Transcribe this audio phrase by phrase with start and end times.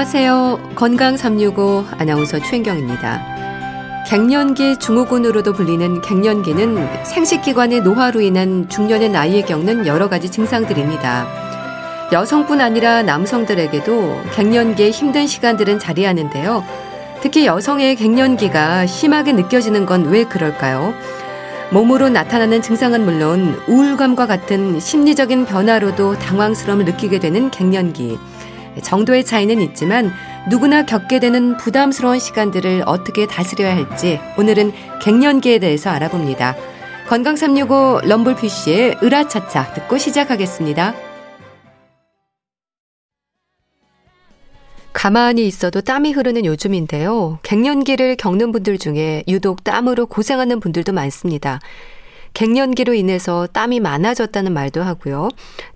[0.00, 0.70] 안녕하세요.
[0.76, 4.06] 건강 365 아나운서 최인경입니다.
[4.08, 11.26] 갱년기 중후군으로도 불리는 갱년기는 생식기관의 노화로 인한 중년의 나이에 겪는 여러 가지 증상들입니다.
[12.12, 16.64] 여성뿐 아니라 남성들에게도 갱년기의 힘든 시간들은 자리하는데요.
[17.20, 20.94] 특히 여성의 갱년기가 심하게 느껴지는 건 왜 그럴까요?
[21.72, 28.29] 몸으로 나타나는 증상은 물론 우울감과 같은 심리적인 변화로도 당황스러움을 느끼게 되는 갱년기.
[28.82, 30.12] 정도의 차이는 있지만
[30.48, 36.56] 누구나 겪게 되는 부담스러운 시간들을 어떻게 다스려야 할지 오늘은 갱년기에 대해서 알아봅니다.
[37.08, 40.94] 건강 365 럼블피쉬의 으라차차 듣고 시작하겠습니다.
[44.92, 47.38] 가만히 있어도 땀이 흐르는 요즘인데요.
[47.42, 51.58] 갱년기를 겪는 분들 중에 유독 땀으로 고생하는 분들도 많습니다.
[52.34, 55.28] 갱년기로 인해서 땀이 많아졌다는 말도 하고요.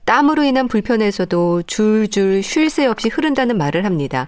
[0.05, 4.27] 땀으로 인한 불편에서도 줄줄 쉴 새 없이 흐른다는 말을 합니다.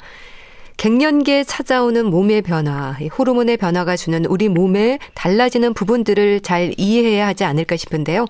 [0.77, 7.77] 갱년기에 찾아오는 몸의 변화, 호르몬의 변화가 주는 우리 몸에 달라지는 부분들을 잘 이해해야 하지 않을까
[7.77, 8.27] 싶은데요.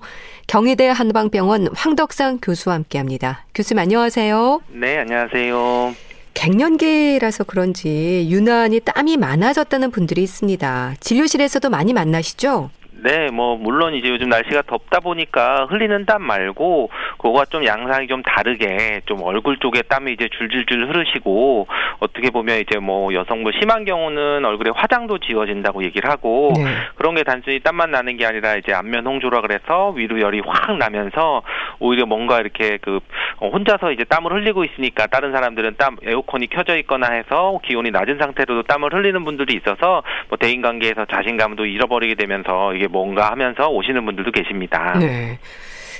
[0.47, 3.45] 경희대 한방병원 황덕상 교수와 함께 합니다.
[3.53, 4.61] 교수님 안녕하세요.
[4.69, 5.93] 네, 안녕하세요.
[6.35, 10.95] 갱년기라서 그런지 유난히 땀이 많아졌다는 분들이 있습니다.
[11.01, 12.69] 진료실에서도 많이 만나시죠?
[13.03, 18.23] 네, 뭐 물론 이제 요즘 날씨가 덥다 보니까 흘리는 땀 말고 그거가 좀 양상이 좀
[18.23, 21.67] 다르게 좀 얼굴 쪽에 땀이 이제 줄줄줄 흐르시고
[21.99, 26.63] 어떻게 보면 이제 뭐 여성분 심한 경우는 얼굴에 화장도 지워진다고 얘기를 하고 네.
[26.95, 31.43] 그런 게 단순히 땀만 나는 게 아니라 이제 안면 홍조라 그래서 위로 열이 확 나면서
[31.79, 32.99] 오히려 뭔가 이렇게 그
[33.39, 38.63] 혼자서 이제 땀을 흘리고 있으니까 다른 사람들은 땀 에어컨이 켜져 있거나 해서 기온이 낮은 상태로도
[38.63, 44.31] 땀을 흘리는 분들이 있어서 뭐 대인 관계에서 자신감도 잃어버리게 되면서 이게 뭔가 하면서 오시는 분들도
[44.31, 44.97] 계십니다.
[44.99, 45.39] 네.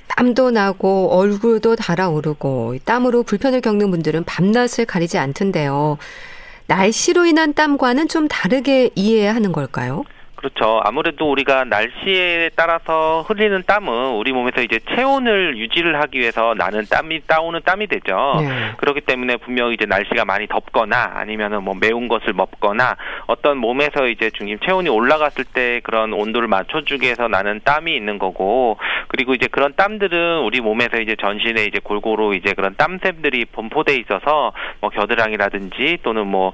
[0.07, 5.97] 땀도 나고 얼굴도 달아오르고 땀으로 불편을 겪는 분들은 밤낮을 가리지 않던데요.
[6.67, 10.03] 날씨로 인한 땀과는 좀 다르게 이해해야 하는 걸까요?
[10.37, 10.79] 그렇죠.
[10.83, 17.21] 아무래도 우리가 날씨에 따라서 흘리는 땀은 우리 몸에서 이제 체온을 유지를 하기 위해서 나는 땀이
[17.25, 18.35] 따오는 땀이 되죠.
[18.39, 18.47] 네.
[18.77, 24.29] 그렇기 때문에 분명히 이제 날씨가 많이 덥거나 아니면은 뭐 매운 것을 먹거나 어떤 몸에서 이제
[24.29, 28.77] 중심 체온이 올라갔을 때 그런 온도를 맞춰주기 위해서 나는 땀이 있는 거고
[29.07, 34.53] 그리고 이제 그런 땀들은 우리 몸에서 이제 전신에 이제 골고루 이제 그런 땀샘들이 분포돼 있어서
[34.81, 36.53] 뭐 겨드랑이라든지 또는 뭐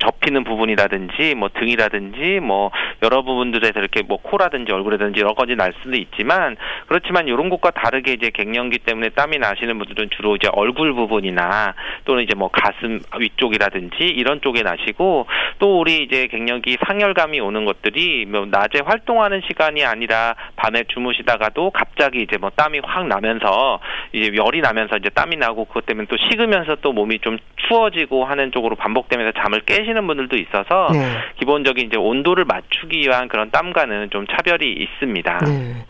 [0.00, 2.72] 접히는 부분이라든지 뭐 등이라든지 뭐
[3.04, 8.12] 여러 부분들에서 이렇게 뭐 코라든지 얼굴이든지 여러 가지 날 수도 있지만 그렇지만 이런 곳과 다르게
[8.12, 13.96] 이제 갱년기 때문에 땀이 나시는 분들은 주로 이제 얼굴 부분이나 또는 이제 뭐 가슴 위쪽이라든지
[14.04, 15.26] 이런 쪽에 나시고
[15.58, 22.22] 또 우리 이제 갱년기 상열감이 오는 것들이 뭐 낮에 활동하는 시간이 아니라 밤에 주무시다가도 갑자기
[22.22, 23.80] 이제 뭐 땀이 확 나면서
[24.12, 27.38] 이제 열이 나면서 이제 땀이 나고 그것 때문에 또 식으면서 또 몸이 좀
[27.68, 31.18] 추워지고 하는 쪽으로 반복되면서 잠을 깨시는 분들도 있어서 네.
[31.38, 35.38] 기본적인 이제 온도를 맞추기 위한 그런 땀과는 좀 차별이 있습니다.
[35.44, 35.84] 네.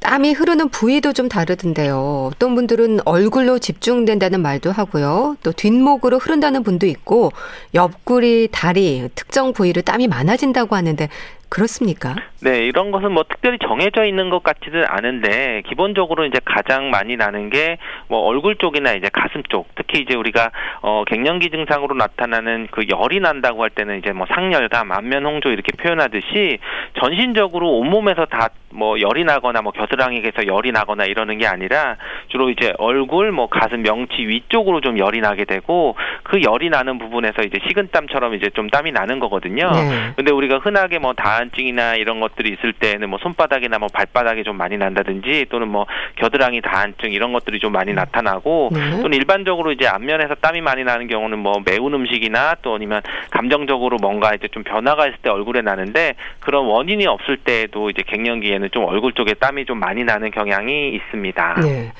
[0.00, 2.30] 땀이 흐르는 부위도 좀 다르던데요.
[2.32, 5.36] 어떤 분들은 얼굴로 집중된다는 말도 하고요.
[5.42, 7.32] 또 뒷목으로 흐른다는 분도 있고
[7.74, 11.08] 옆구리, 다리, 특정 부위로 땀이 많아진다고 하는데
[11.48, 12.16] 그렇습니까?
[12.42, 17.50] 네, 이런 것은 뭐 특별히 정해져 있는 것 같지는 않은데 기본적으로 이제 가장 많이 나는
[17.50, 20.50] 게 뭐 얼굴 쪽이나 이제 가슴 쪽, 특히 이제 우리가
[20.82, 25.72] 어 갱년기 증상으로 나타나는 그 열이 난다고 할 때는 이제 뭐 상열감, 안면 홍조 이렇게
[25.76, 26.58] 표현하듯이
[27.00, 31.96] 전신적으로 온몸에서 다 뭐 열이 나거나 뭐 겨드랑이에서 열이 나거나 이러는 게 아니라
[32.28, 37.42] 주로 이제 얼굴, 뭐 가슴, 명치 위쪽으로 좀 열이 나게 되고 그 열이 나는 부분에서
[37.42, 39.70] 이제 식은땀처럼 이제 좀 땀이 나는 거거든요.
[39.70, 40.12] 네.
[40.16, 44.76] 근데 우리가 흔하게 뭐다 한증이나 이런 것들이 있을 때는 뭐 손바닥이나 뭐 발바닥이 좀 많이
[44.76, 45.86] 난다든지 또는 뭐
[46.16, 49.02] 겨드랑이 다한증 이런 것들이 좀 많이 나타나고 네.
[49.02, 54.34] 또는 일반적으로 이제 안면에서 땀이 많이 나는 경우는 뭐 매운 음식이나 또 아니면 감정적으로 뭔가
[54.34, 59.12] 이제 좀 변화가 있을 때 얼굴에 나는데 그런 원인이 없을 때에도 이제 갱년기에는 좀 얼굴
[59.12, 61.54] 쪽에 땀이 좀 많이 나는 경향이 있습니다.
[61.62, 61.92] 네.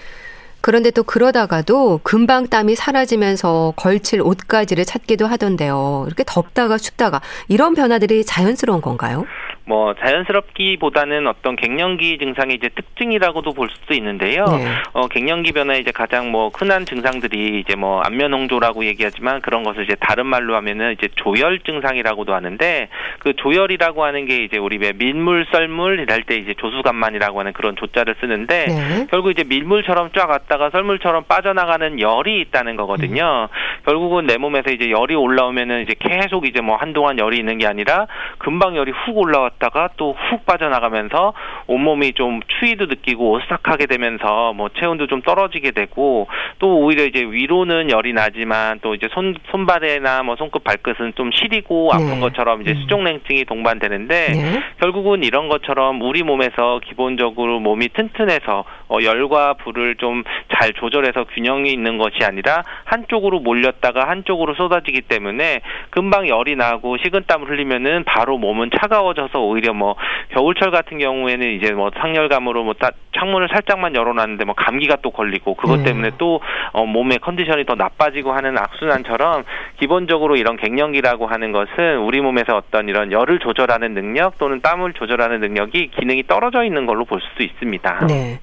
[0.66, 6.02] 그런데 또 그러다가도 금방 땀이 사라지면서 걸칠 옷가지를 찾기도 하던데요.
[6.08, 9.26] 이렇게 덥다가 춥다가 이런 변화들이 자연스러운 건가요?
[9.66, 14.44] 뭐 자연스럽기보다는 어떤 갱년기 증상의 이제 특징이라고도 볼 수도 있는데요.
[14.44, 14.64] 네.
[14.92, 19.82] 어 갱년기 변화의 이제 가장 뭐 흔한 증상들이 이제 뭐 안면 홍조라고 얘기하지만 그런 것을
[19.82, 24.92] 이제 다른 말로 하면은 이제 조열 증상이라고도 하는데 그 조열이라고 하는 게 이제 우리 왜
[24.92, 29.06] 밀물 썰물 이럴 때 이제 조수간만이라고 하는 그런 조자를 쓰는데 네.
[29.10, 33.48] 결국 이제 밀물처럼 쫙 왔다가 썰물처럼 빠져나가는 열이 있다는 거거든요.
[33.50, 33.84] 음.
[33.84, 38.06] 결국은 내 몸에서 이제 열이 올라오면은 이제 계속 이제 뭐 한동안 열이 있는 게 아니라
[38.38, 41.34] 금방 열이 훅 올라왔 들어갔다가 또 훅 빠져나가면서
[41.66, 47.90] 온몸이 좀 추위도 느끼고 오싹하게 되면서 뭐 체온도 좀 떨어지게 되고 또 오히려 이제 위로는
[47.90, 52.20] 열이 나지만 또 이제 손 손발에나 뭐 손끝 발끝은 좀 시리고 아픈 네.
[52.20, 52.80] 것처럼 이제 음.
[52.82, 54.62] 수족냉증이 동반되는데 네.
[54.80, 60.22] 결국은 이런 것처럼 우리 몸에서 기본적으로 몸이 튼튼해서 어, 열과 불을 좀
[60.58, 65.60] 잘 조절해서 균형이 있는 것이 아니라 한쪽으로 몰렸다가 한쪽으로 쏟아지기 때문에
[65.90, 69.96] 금방 열이 나고 식은땀을 흘리면은 바로 몸은 차가워져서 오히려 뭐
[70.30, 75.54] 겨울철 같은 경우에는 이제 뭐 상열감으로 뭐 따, 창문을 살짝만 열어놨는데 뭐 감기가 또 걸리고
[75.54, 75.84] 그것 네.
[75.84, 76.40] 때문에 또
[76.72, 79.44] 어, 몸의 컨디션이 더 나빠지고 하는 악순환처럼
[79.78, 85.40] 기본적으로 이런 갱년기라고 하는 것은 우리 몸에서 어떤 이런 열을 조절하는 능력 또는 땀을 조절하는
[85.40, 88.06] 능력이 기능이 떨어져 있는 걸로 볼 수도 있습니다.
[88.08, 88.38] 네.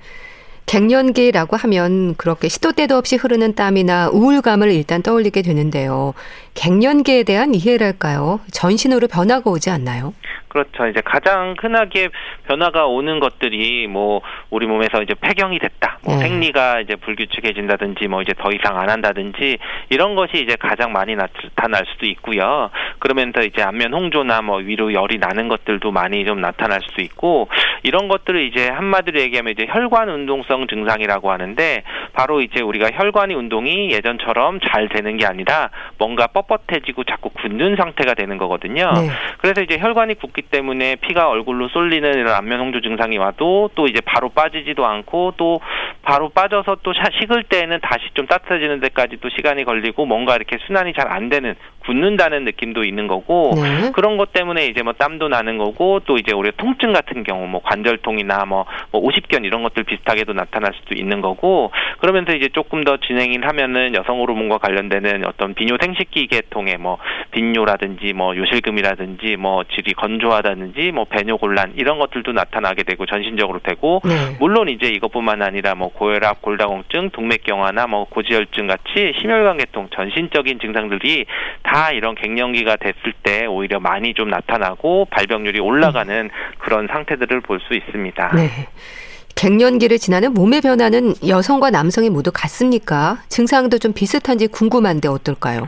[0.66, 6.14] 갱년기라고 하면 그렇게 시도 때도 없이 흐르는 땀이나 우울감을 일단 떠올리게 되는데요.
[6.56, 8.40] 갱년기에 대한 이해랄까요?
[8.52, 10.14] 전신으로 변화가 오지 않나요?
[10.54, 10.88] 그렇죠.
[10.88, 12.10] 이제 가장 흔하게
[12.48, 14.22] 변화가 오는 것들이 뭐
[14.52, 16.22] 우리 몸에서 이제 폐경이 됐다, 뭐 네.
[16.22, 19.58] 생리가 이제 불규칙해진다든지 뭐 이제 더 이상 안 한다든지
[19.90, 22.70] 이런 것이 이제 가장 많이 나타날 수도 있고요.
[23.00, 27.48] 그러면서 이제 안면 홍조나 뭐 위로 열이 나는 것들도 많이 좀 나타날 수도 있고
[27.82, 31.82] 이런 것들을 이제 한마디로 얘기하면 이제 혈관 운동성 증상이라고 하는데
[32.14, 38.14] 바로 이제 우리가 혈관이 운동이 예전처럼 잘 되는 게 아니라 뭔가 뻣뻣해지고 자꾸 굳는 상태가
[38.14, 38.92] 되는 거거든요.
[38.94, 39.10] 네.
[39.40, 44.02] 그래서 이제 혈관이 굳기 때문에 피가 얼굴로 쏠리는 이런 안면 홍조 증상이 와도 또 이제
[44.02, 45.62] 바로 빠지지도 않고 또
[46.02, 46.92] 바로 빠져서 또
[47.22, 51.56] 식을 때에는 다시 좀 따뜻해지는 데까지 또 시간이 걸리고 뭔가 이렇게 순환이 잘 안 되는
[51.86, 53.92] 굳는다는 느낌도 있는 거고 네.
[53.92, 57.62] 그런 것 때문에 이제 뭐 땀도 나는 거고 또 이제 우리 통증 같은 경우 뭐
[57.62, 62.98] 관절통이나 뭐, 뭐 오십견 이런 것들 비슷하게도 나타날 수도 있는 거고 그러면서 이제 조금 더
[62.98, 66.98] 진행을 하면은 여성 호르몬과 관련되는 어떤 비뇨 생식기 계통의 뭐
[67.32, 73.60] 빈뇨라든지 뭐 요실금이라든지 뭐 질이 건조 하다든지 뭐 배뇨 곤란 이런 것들도 나타나게 되고 전신적으로
[73.60, 74.36] 되고 네.
[74.40, 81.26] 물론 이제 이것뿐만 아니라 뭐 고혈압, 골다공증, 동맥경화나 뭐 고지혈증 같이 심혈관 계통 전신적인 증상들이
[81.64, 87.74] 다 이런 갱년기가 됐을 때 오히려 많이 좀 나타나고 발병률이 올라가는 그런 상태들을 볼 수
[87.76, 88.32] 있습니다.
[88.36, 88.50] 네.
[89.36, 93.18] 갱년기를 지나는 몸의 변화는 여성과 남성이 모두 같습니까?
[93.30, 95.68] 증상도 좀 비슷한지 궁금한데 어떨까요?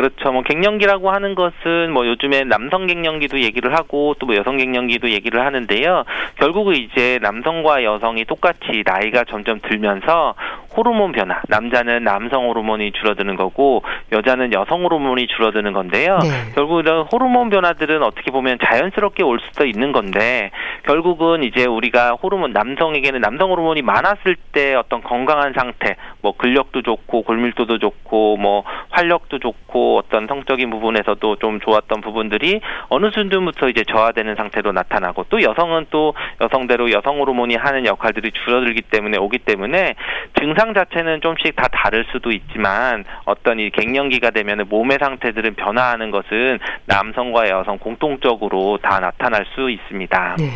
[0.00, 0.32] 그렇죠.
[0.32, 5.44] 뭐 갱년기라고 하는 것은 뭐 요즘에 남성 갱년기도 얘기를 하고 또 뭐 여성 갱년기도 얘기를
[5.44, 6.04] 하는데요.
[6.36, 10.34] 결국은 이제 남성과 여성이 똑같이 나이가 점점 들면서
[10.76, 11.40] 호르몬 변화.
[11.48, 13.82] 남자는 남성 호르몬이 줄어드는 거고
[14.12, 16.18] 여자는 여성 호르몬이 줄어드는 건데요.
[16.22, 16.52] 네.
[16.54, 20.50] 결국 이런 호르몬 변화들은 어떻게 보면 자연스럽게 올 수도 있는 건데
[20.84, 27.22] 결국은 이제 우리가 호르몬 남성에게는 남성 호르몬이 많았을 때 어떤 건강한 상태, 뭐 근력도 좋고
[27.22, 34.36] 골밀도도 좋고 뭐 활력도 좋고 어떤 성적인 부분에서도 좀 좋았던 부분들이 어느 순간부터 이제 저하되는
[34.36, 39.94] 상태로 나타나고 또 여성은 또 여성대로 여성 호르몬이 하는 역할들이 줄어들기 때문에 오기 때문에
[40.38, 46.58] 증상 자체는 좀씩 다 다를 수도 있지만 어떤 이 갱년기가 되면 몸의 상태들은 변화하는 것은
[46.86, 50.36] 남성과 여성 공통적으로 다 나타날 수 있습니다.
[50.38, 50.50] 네.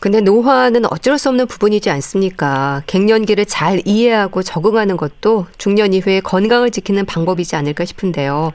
[0.00, 2.82] 근데 노화는 어쩔 수 없는 부분이지 않습니까?
[2.88, 8.52] 갱년기를 잘 이해하고 적응하는 것도 중년 이후에 건강을 지키는 방법이지 않을까 싶은데요.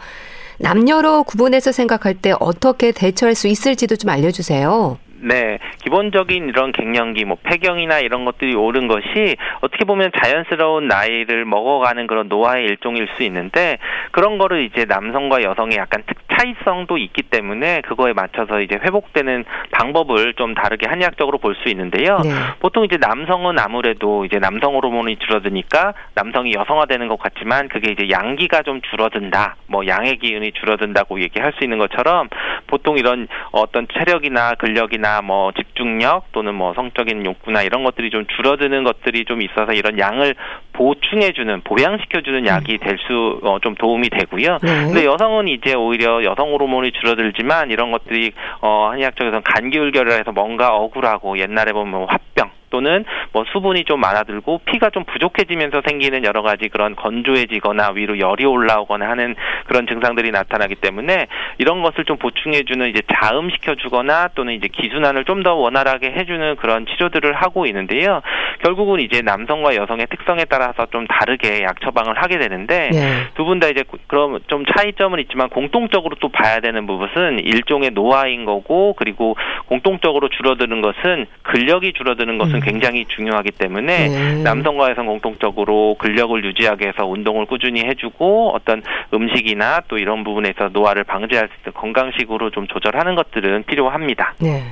[0.60, 4.98] 남녀로 구분해서 생각할 때 어떻게 대처할 수 있을지도 좀 알려주세요.
[5.19, 12.07] 네, 기본적인 이런 갱년기, 뭐 폐경이나 이런 것들이 오른 것이 어떻게 보면 자연스러운 나이를 먹어가는
[12.07, 13.77] 그런 노화의 일종일 수 있는데
[14.12, 20.36] 그런 거를 이제 남성과 여성의 약간 특 차이성도 있기 때문에 그거에 맞춰서 이제 회복되는 방법을
[20.36, 22.19] 좀 다르게 한의학적으로 볼 수 있는데요.
[22.24, 22.29] 네.
[22.59, 28.62] 보통 이제 남성은 아무래도 이제 남성 호르몬이 줄어드니까 남성이 여성화되는 것 같지만 그게 이제 양기가
[28.62, 32.29] 좀 줄어든다, 뭐 양의 기운이 줄어든다고 얘기할 수 있는 것처럼
[32.67, 38.83] 보통 이런 어떤 체력이나 근력이나 뭐 집중력 또는 뭐 성적인 욕구나 이런 것들이 좀 줄어드는
[38.83, 40.35] 것들이 좀 있어서 이런 양을
[40.73, 42.77] 보충해주는 보양시켜주는 약이 음.
[42.77, 44.59] 될수좀 어, 도움이 되고요.
[44.61, 44.85] 네.
[44.85, 51.73] 근데 여성은 이제 오히려 여성 호르몬이 줄어들지만 이런 것들이 어 한의학적에서는 간기울결해서 뭔가 억울하고 옛날에
[51.73, 52.37] 보면 뭐 화병
[52.69, 58.45] 또는 뭐 수분이 좀 많아들고 피가 좀 부족해지면서 생기는 여러 가지 그런 건조해지거나 위로 열이
[58.45, 59.36] 올라오거나 하는
[59.67, 65.53] 그런 증상들이 나타나기 때문에 이런 것을 좀 보충해주는 이제 자음시켜주거나 또는 이제 기순환을 좀 더
[65.53, 68.21] 원활하게 해주는 그런 치료들을 하고 있는데요.
[68.63, 73.27] 결국은 이제 남성과 여성의 특성에 따라서 좀 다르게 약 처방을 하게 되는데 네.
[73.36, 78.93] 두분 다 이제 그럼 좀 차이점은 있지만 공통적으로 또 봐야 되는 부분은 일종의 노화인 거고
[78.93, 79.36] 그리고
[79.67, 82.61] 공통적으로 줄어드는 것은 근력이 줄어드는 것은 이 것은 음.
[82.61, 84.43] 굉장히 중요하기 때문에 네.
[84.43, 88.81] 남성과 여성 공통적으로 근력을 유지하기 위해서 운동을 꾸준히 해주고 어떤
[89.13, 94.33] 음식이나 또 이런 부분에서 노화를 방지할 수 있는 건강식으로 좀 조절하는 것들은 필요합니다.
[94.39, 94.63] 네.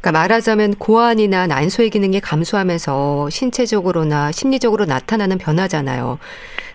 [0.00, 6.18] 그러니까 말하자면 고환이나 난소의 기능이 감소하면서 신체적으로나 심리적으로 나타나는 변화잖아요.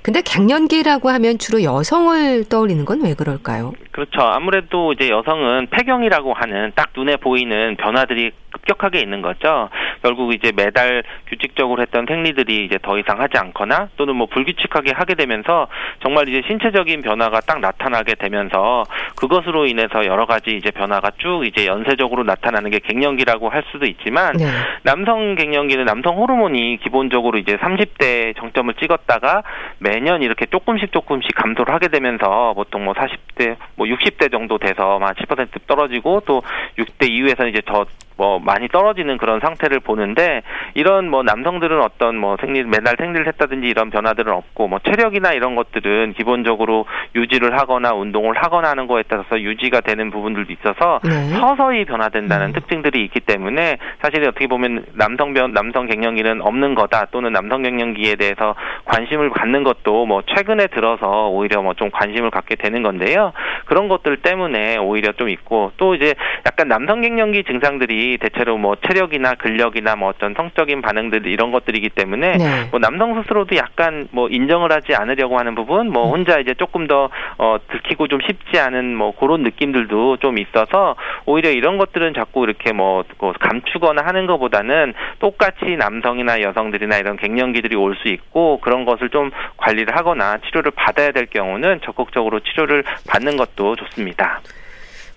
[0.01, 3.73] 근데 갱년기라고 하면 주로 여성을 떠올리는 건 왜 그럴까요?
[3.91, 4.21] 그렇죠.
[4.21, 9.69] 아무래도 이제 여성은 폐경이라고 하는 딱 눈에 보이는 변화들이 급격하게 있는 거죠.
[10.01, 15.15] 결국 이제 매달 규칙적으로 했던 생리들이 이제 더 이상 하지 않거나 또는 뭐 불규칙하게 하게
[15.15, 15.67] 되면서
[16.01, 18.83] 정말 이제 신체적인 변화가 딱 나타나게 되면서
[19.15, 24.35] 그것으로 인해서 여러 가지 이제 변화가 쭉 이제 연쇄적으로 나타나는 게 갱년기라고 할 수도 있지만
[24.37, 24.45] 네.
[24.83, 29.43] 남성 갱년기는 남성 호르몬이 기본적으로 이제 30대 정점을 찍었다가
[29.79, 35.67] 매년 이렇게 조금씩 조금씩 감소를 하게 되면서 보통 뭐 40대 뭐 60대 정도 돼서 한10%
[35.67, 36.43] 떨어지고 또
[36.77, 37.85] 6대 이후에서는 이제 더
[38.17, 40.41] 뭐 많이 떨어지는 그런 상태를 보는데
[40.75, 45.55] 이런 뭐 남성들은 어떤 뭐 생리 맨날 생리를 했다든지 이런 변화들은 없고 뭐 체력이나 이런
[45.55, 51.11] 것들은 기본적으로 유지를 하거나 운동을 하거나 하는 거에 따라서 유지가 되는 부분들도 있어서 네.
[51.37, 52.53] 서서히 변화된다는 음.
[52.53, 58.15] 특징들이 있기 때문에 사실 어떻게 보면 남성 변 남성 갱년기는 없는 거다 또는 남성 갱년기에
[58.15, 63.33] 대해서 관심을 갖는 것도 뭐 최근에 들어서 오히려 뭐 좀 관심을 갖게 되는 건데요.
[63.65, 66.13] 그런 것들 때문에 오히려 좀 있고 또 이제
[66.45, 72.37] 약간 남성 갱년기 증상들이 대체로 뭐 체력이나 근력이나 뭐 어떤 성적인 반응들 이런 것들이기 때문에
[72.37, 72.67] 네.
[72.71, 76.11] 뭐 남성 스스로도 약간 뭐 인정을 하지 않으려고 하는 부분 뭐 음.
[76.11, 81.51] 혼자 이제 조금 더 어, 들키고 좀 쉽지 않은 뭐 그런 느낌들도 좀 있어서 오히려
[81.51, 87.91] 이런 것들은 자꾸 이렇게 뭐, 뭐 감추거나 하는 것보다는 똑같이 남성이나 여성들이나 이런 갱년기들이 올
[88.01, 93.75] 수 있고 그런 것을 좀 관리를 하거나 치료를 받아야 될 경우는 적극적으로 치료를 받는 것도
[93.75, 94.41] 좋습니다.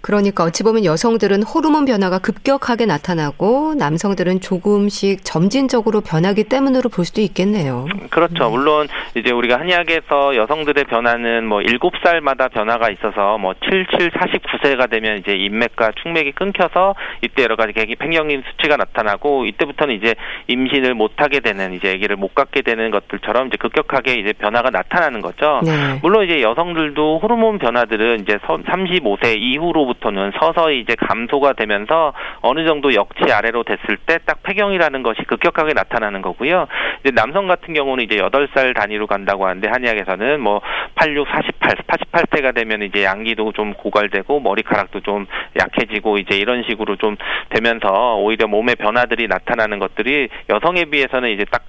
[0.05, 7.23] 그러니까 어찌 보면 여성들은 호르몬 변화가 급격하게 나타나고 남성들은 조금씩 점진적으로 변하기 때문으로 볼 수도
[7.23, 7.87] 있겠네요.
[8.11, 8.45] 그렇죠.
[8.45, 8.51] 네.
[8.51, 15.35] 물론 이제 우리가 한의학에서 여성들의 변화는 뭐 7살마다 변화가 있어서 뭐 77, 49세가 되면 이제
[15.37, 20.15] 인맥과 충맥이 끊겨서 이때 여러 가지 폐경인 수치가 나타나고 이때부터는 이제
[20.49, 25.23] 임신을 못 하게 되는 이제 아기를 못 갖게 되는 것들처럼 이제 급격하게 이제 변화가 나타나는
[25.23, 25.63] 거죠.
[25.65, 25.99] 네.
[26.03, 32.67] 물론 이제 여성들도 호르몬 변화들은 이제 35세 이후로 부터 는 서서히 이제 감소가 되면서 어느
[32.67, 36.67] 정도 역치 아래로 됐을 때 딱 폐경이라는 것이 급격하게 나타나는 거고요.
[37.01, 40.61] 이제 남성 같은 경우는 이제 8살 단위로 간다고 하는데 한의학에서는 뭐
[40.95, 45.27] 86, 48, 48세가 되면 이제 양기도 좀 고갈되고 머리카락도 좀
[45.59, 47.17] 약해지고 이제 이런 식으로 좀
[47.51, 51.63] 되면서 오히려 몸의 변화들이 나타나는 것들이 여성에 비해서는 이제 딱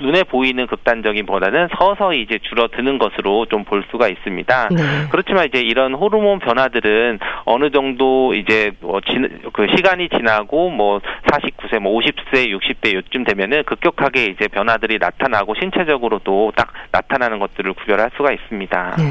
[0.00, 4.68] 눈에 보이는 극단적인보다는 서서히 이제 줄어드는 것으로 좀 볼 수가 있습니다.
[4.70, 4.82] 네.
[5.10, 9.14] 그렇지만 이제 이런 호르몬 변화들은 어느 정도 이제 뭐 지,
[9.52, 16.52] 그 시간이 지나고 뭐 49세, 뭐 50세, 60대 요쯤 되면은 급격하게 이제 변화들이 나타나고 신체적으로도
[16.56, 18.96] 딱 나타나는 것들을 구별할 수가 있습니다.
[18.98, 19.04] 네.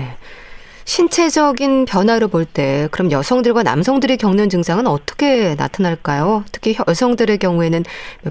[0.90, 6.46] 신체적인 변화를 볼때 그럼 여성들과 남성들이 겪는 증상은 어떻게 나타날까요?
[6.52, 7.84] 특히 여성들의 경우에는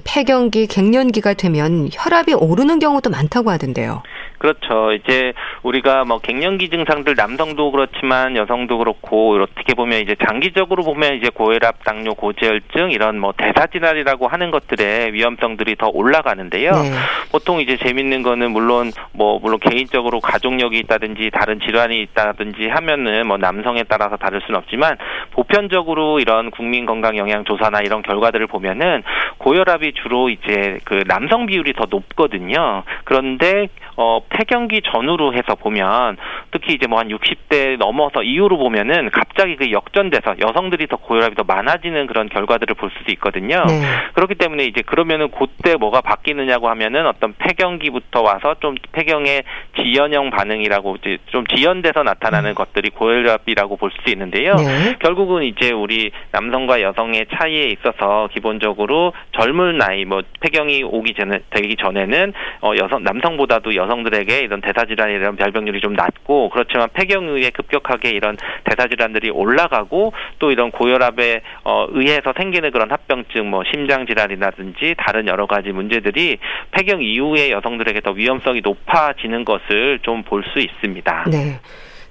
[0.03, 4.03] 폐경기, 갱년기가 되면 혈압이 오르는 경우도 많다고 하던데요.
[4.39, 4.93] 그렇죠.
[4.93, 11.29] 이제 우리가 뭐 갱년기 증상들 남성도 그렇지만 여성도 그렇고 어떻게 보면 이제 장기적으로 보면 이제
[11.29, 16.71] 고혈압, 당뇨, 고지혈증 이런 뭐 대사 질환이라고 하는 것들의 위험성들이 더 올라가는데요.
[16.71, 16.91] 네.
[17.31, 23.37] 보통 이제 재밌는 거는 물론 뭐 물론 개인적으로 가족력이 있다든지 다른 질환이 있다든지 하면은 뭐
[23.37, 24.97] 남성에 따라서 다를 수는 없지만
[25.31, 29.03] 보편적으로 이런 국민 건강 영양 조사나 이런 결과들을 보면은
[29.37, 32.83] 고혈압이 주로 이제 그 남성 비율이 더 높거든요.
[33.03, 33.67] 그런데
[34.01, 36.15] 어 폐경기 전후로 해서 보면
[36.51, 41.43] 특히 이제 뭐 한 60대 넘어서 이후로 보면은 갑자기 그 역전돼서 여성들이 더 고혈압이 더
[41.47, 43.63] 많아지는 그런 결과들을 볼 수도 있거든요.
[43.65, 43.81] 네.
[44.13, 49.43] 그렇기 때문에 이제 그러면은 그때 뭐가 바뀌느냐고 하면은 어떤 폐경기부터 와서 좀 폐경의
[49.81, 52.55] 지연형 반응이라고 이제 좀 지연돼서 나타나는 음.
[52.55, 54.55] 것들이 고혈압이라고 볼 수 있는데요.
[54.55, 54.95] 네.
[54.99, 61.75] 결국은 이제 우리 남성과 여성의 차이에 있어서 기본적으로 젊은 나이 뭐 폐경이 오기 전에 되기
[61.75, 67.25] 전에는 어 여성 남성보다도 여성 들에게 이런 대사 질환에 이런 발병률이 좀 낮고 그렇지만 폐경
[67.25, 73.63] 이후에 급격하게 이런 대사 질환들이 올라가고 또 이런 고혈압에 어, 의해서 생기는 그런 합병증 뭐
[73.69, 76.37] 심장 질환이라든지 다른 여러 가지 문제들이
[76.71, 81.25] 폐경 이후에 여성들에게 더 위험성이 높아지는 것을 좀 볼 수 있습니다.
[81.31, 81.59] 네.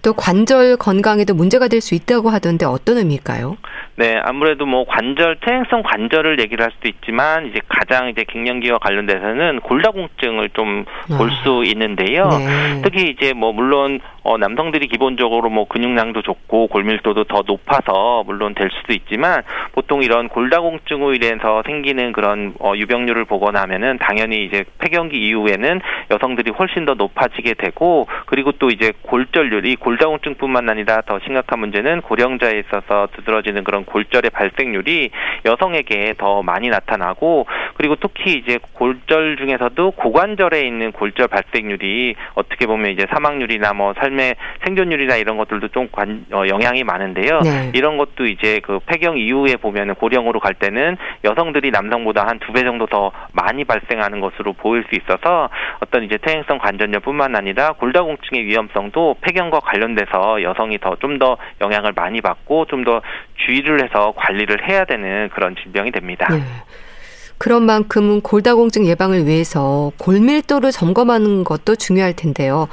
[0.02, 3.56] 또 관절 건강에도 문제가 될 수 있다고 하던데 어떤 의미일까요?
[3.96, 9.60] 네, 아무래도 뭐 관절 퇴행성 관절을 얘기를 할 수도 있지만 이제 가장 이제 갱년기와 관련돼서는
[9.60, 10.84] 골다공증을 좀
[11.16, 11.68] 볼수 아.
[11.68, 12.28] 있는데요.
[12.28, 12.82] 네.
[12.82, 18.70] 특히 이제 뭐 물론 어, 남성들이 기본적으로 뭐 근육량도 좋고 골밀도도 더 높아서 물론 될
[18.70, 25.16] 수도 있지만 보통 이런 골다공증으로 인해서 생기는 그런 어, 유병률을 보거나 하면은 당연히 이제 폐경기
[25.16, 32.02] 이후에는 여성들이 훨씬 더 높아지게 되고 그리고 또 이제 골절률이 골다공증뿐만 아니라 더 심각한 문제는
[32.02, 35.10] 고령자에 있어서 두드러지는 그런 골절의 발생률이
[35.46, 42.90] 여성에게 더 많이 나타나고 그리고 특히 이제 골절 중에서도 고관절에 있는 골절 발생률이 어떻게 보면
[42.90, 44.34] 이제 사망률이나 뭐 삶의
[44.66, 47.40] 생존율이나 이런 것들도 좀 관, 어, 영향이 많은데요.
[47.40, 47.72] 네.
[47.74, 52.62] 이런 것도 이제 그 폐경 이후에 보면은 고령으로 갈 때는 여성들이 남성보다 한 두 배
[52.62, 55.48] 정도 더 많이 발생하는 것으로 보일 수 있어서
[55.80, 62.66] 어떤 이제 퇴행성 관절염뿐만 아니라 골다공증의 위험성도 폐경과 관련 돼서 여성이 더좀더 영향을 많이 받고
[62.66, 63.02] 좀 더
[63.44, 66.26] 주의를 해서 관리를 해야 되는 그런 질병이 됩니다.
[66.30, 66.40] 네.
[67.38, 72.68] 그런 만큼 골다공증 예방을 위해서 골밀도를 점검하는 것도 중요할 텐데요.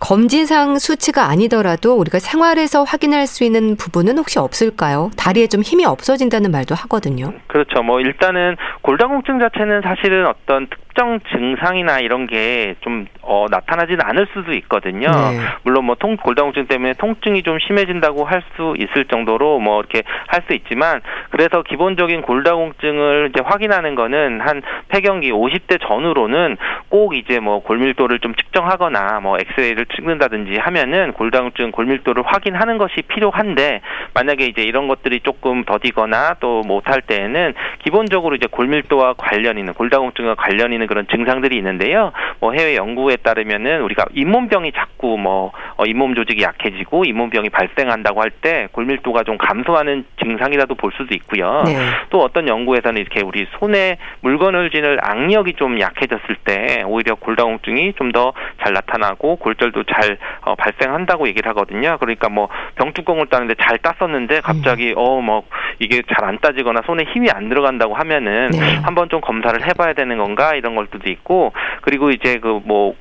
[0.00, 5.12] 검진상 수치가 아니더라도 우리가 생활에서 확인할 수 있는 부분은 혹시 없을까요?
[5.16, 7.32] 다리에 좀 힘이 없어진다는 말도 하거든요.
[7.46, 7.84] 그렇죠.
[7.84, 15.08] 뭐 일단은 골다공증 자체는 사실은 어떤 특정 증상이나 이런 게좀 어, 나타나지는 않을 수도 있거든요.
[15.08, 15.38] 네.
[15.62, 20.42] 물론 뭐 통, 골다공증 때문에 통증이 좀 심해진다고 할 수 있을 정도로 뭐 이렇게 할
[20.46, 26.56] 수 있지만 그래서 기본적인 골다공증을 이제 확인하는 거는 한 폐경기 50대 전후로는
[26.88, 33.80] 꼭 이제 뭐 골밀도를 좀 측정하거나 뭐 엑스레이를 찍는다든지 하면은 골다공증 골밀도를 확인하는 것이 필요한데
[34.14, 40.34] 만약에 이제 이런 것들이 조금 더디거나 또 못할 때에는 기본적으로 이제 골밀도와 관련 있는 골다공증과
[40.34, 42.12] 관련 있는 그런 증상들이 있는데요.
[42.40, 48.32] 뭐 해외 연구에 따르면은 우리가 잇몸병이 자꾸 뭐 어, 잇몸 조직이 약해지고 잇몸병이 발생한다고 할
[48.42, 51.62] 때 골밀도가 좀 감소하는 증상이라도 볼 수도 있고요.
[51.66, 51.76] 네.
[52.10, 58.10] 또 어떤 연구에서는 이렇게 우리 손에 물건을 지는 악력이 좀 약해졌을 때 오히려 골다공증이 좀
[58.12, 61.96] 더 잘 나타나고 골절도 잘 어, 발생한다고 얘기를 하거든요.
[61.98, 64.98] 그러니까 뭐 병뚜껑을 따는데 잘 땄었는데 갑자기 음.
[64.98, 65.44] 어뭐
[65.78, 68.76] 이게 잘 안 따지거나 손에 힘이 안 들어간다고 하면은 네.
[68.84, 72.94] 한번 좀 검사를 해봐야 되는 건가 이런 것들도 있고 그리고 이제 그뭐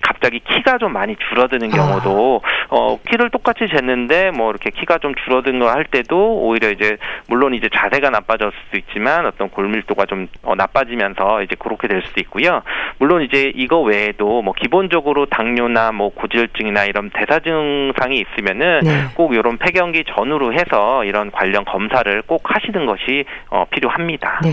[0.00, 2.66] 갑자기 키가 좀 많이 줄어드는 경우도 아.
[2.70, 6.96] 어 키를 똑같이 쟀는데 뭐 이렇게 키가 좀 줄어든 거 할 때도 오히려 이제
[7.28, 12.20] 물론 이제 자세가 나빠졌을 수 있지만 어떤 골밀도가 좀 어, 나빠지면서 이제 그렇게 될 수도
[12.20, 12.62] 있고요.
[12.98, 18.90] 물론 이제 이거 외에도 뭐 기본적으로 당뇨나 뭐 고지혈증이나 이런 대사 증상이 있으면은 네.
[19.14, 24.40] 꼭 이런 폐경기 전후로 해서 이런 관련 검사를 꼭 하시는 것이 어 필요합니다.
[24.42, 24.50] 네.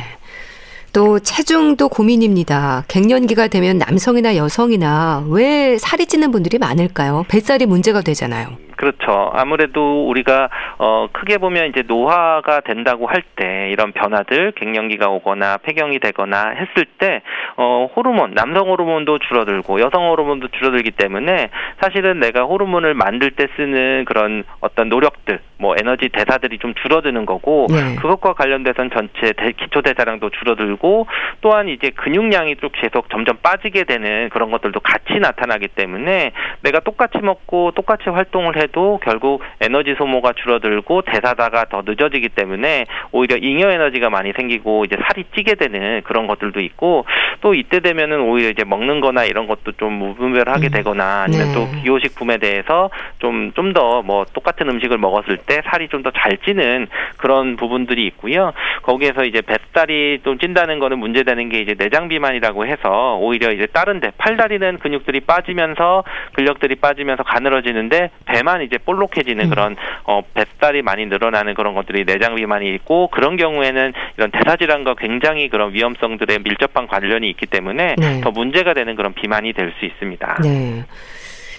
[0.96, 2.86] 또 체중도 고민입니다.
[2.88, 7.26] 갱년기가 되면 남성이나 여성이나 왜 살이 찌는 분들이 많을까요?
[7.28, 8.48] 뱃살이 문제가 되잖아요.
[8.86, 9.32] 그렇죠.
[9.34, 16.00] 아무래도 우리가 어 크게 보면 이제 노화가 된다고 할 때 이런 변화들 갱년기가 오거나 폐경이
[16.00, 17.22] 되거나 했을 때
[17.58, 24.04] 어 호르몬 남성 호르몬도 줄어들고 여성 호르몬도 줄어들기 때문에 사실은 내가 호르몬을 만들 때 쓰는
[24.06, 27.96] 그런 어떤 노력들 뭐 에너지 대사들이 좀 줄어드는 거고 네.
[27.96, 31.08] 그것과 관련돼서는 전체 대, 기초 대사량도 줄어들고
[31.40, 37.20] 또한 이제 근육량이 쭉 계속 점점 빠지게 되는 그런 것들도 같이 나타나기 때문에 내가 똑같이
[37.20, 44.10] 먹고 똑같이 활동을 해도 결국 에너지 소모가 줄어들고 대사다가 더 늦어지기 때문에 오히려 잉여 에너지가
[44.10, 47.06] 많이 생기고 이제 살이 찌게 되는 그런 것들도 있고
[47.42, 50.72] 또 이때 되면은 오히려 이제 먹는 거나 이런 것도 좀 무분별하게 음.
[50.72, 51.54] 되거나 아니면 네.
[51.54, 56.38] 또 기호식품에 대해서 좀 좀 더 뭐 똑같은 음식을 먹었을 때 살이 좀 더 잘
[56.46, 58.54] 찌는 그런 부분들이 있고요.
[58.84, 64.00] 거기에서 이제 뱃살이 좀 찐다는 거는 문제되는 게 이제 내장 비만이라고 해서 오히려 이제 다른
[64.00, 69.50] 데 팔다리는 근육들이 빠지면서 근력들이 빠지면서 가늘어지는데 배만 이제 볼록해지는 음.
[69.50, 74.96] 그런 어 뱃살이 많이 늘어나는 그런 것들이 내장 비만이 있고 그런 경우에는 이런 대사 질환과
[74.98, 78.22] 굉장히 그런 위험성들의 밀접한 관련이 있기 때문에 네.
[78.22, 80.38] 더 문제가 되는 그런 비만이 될 수 있습니다.
[80.44, 80.86] 네.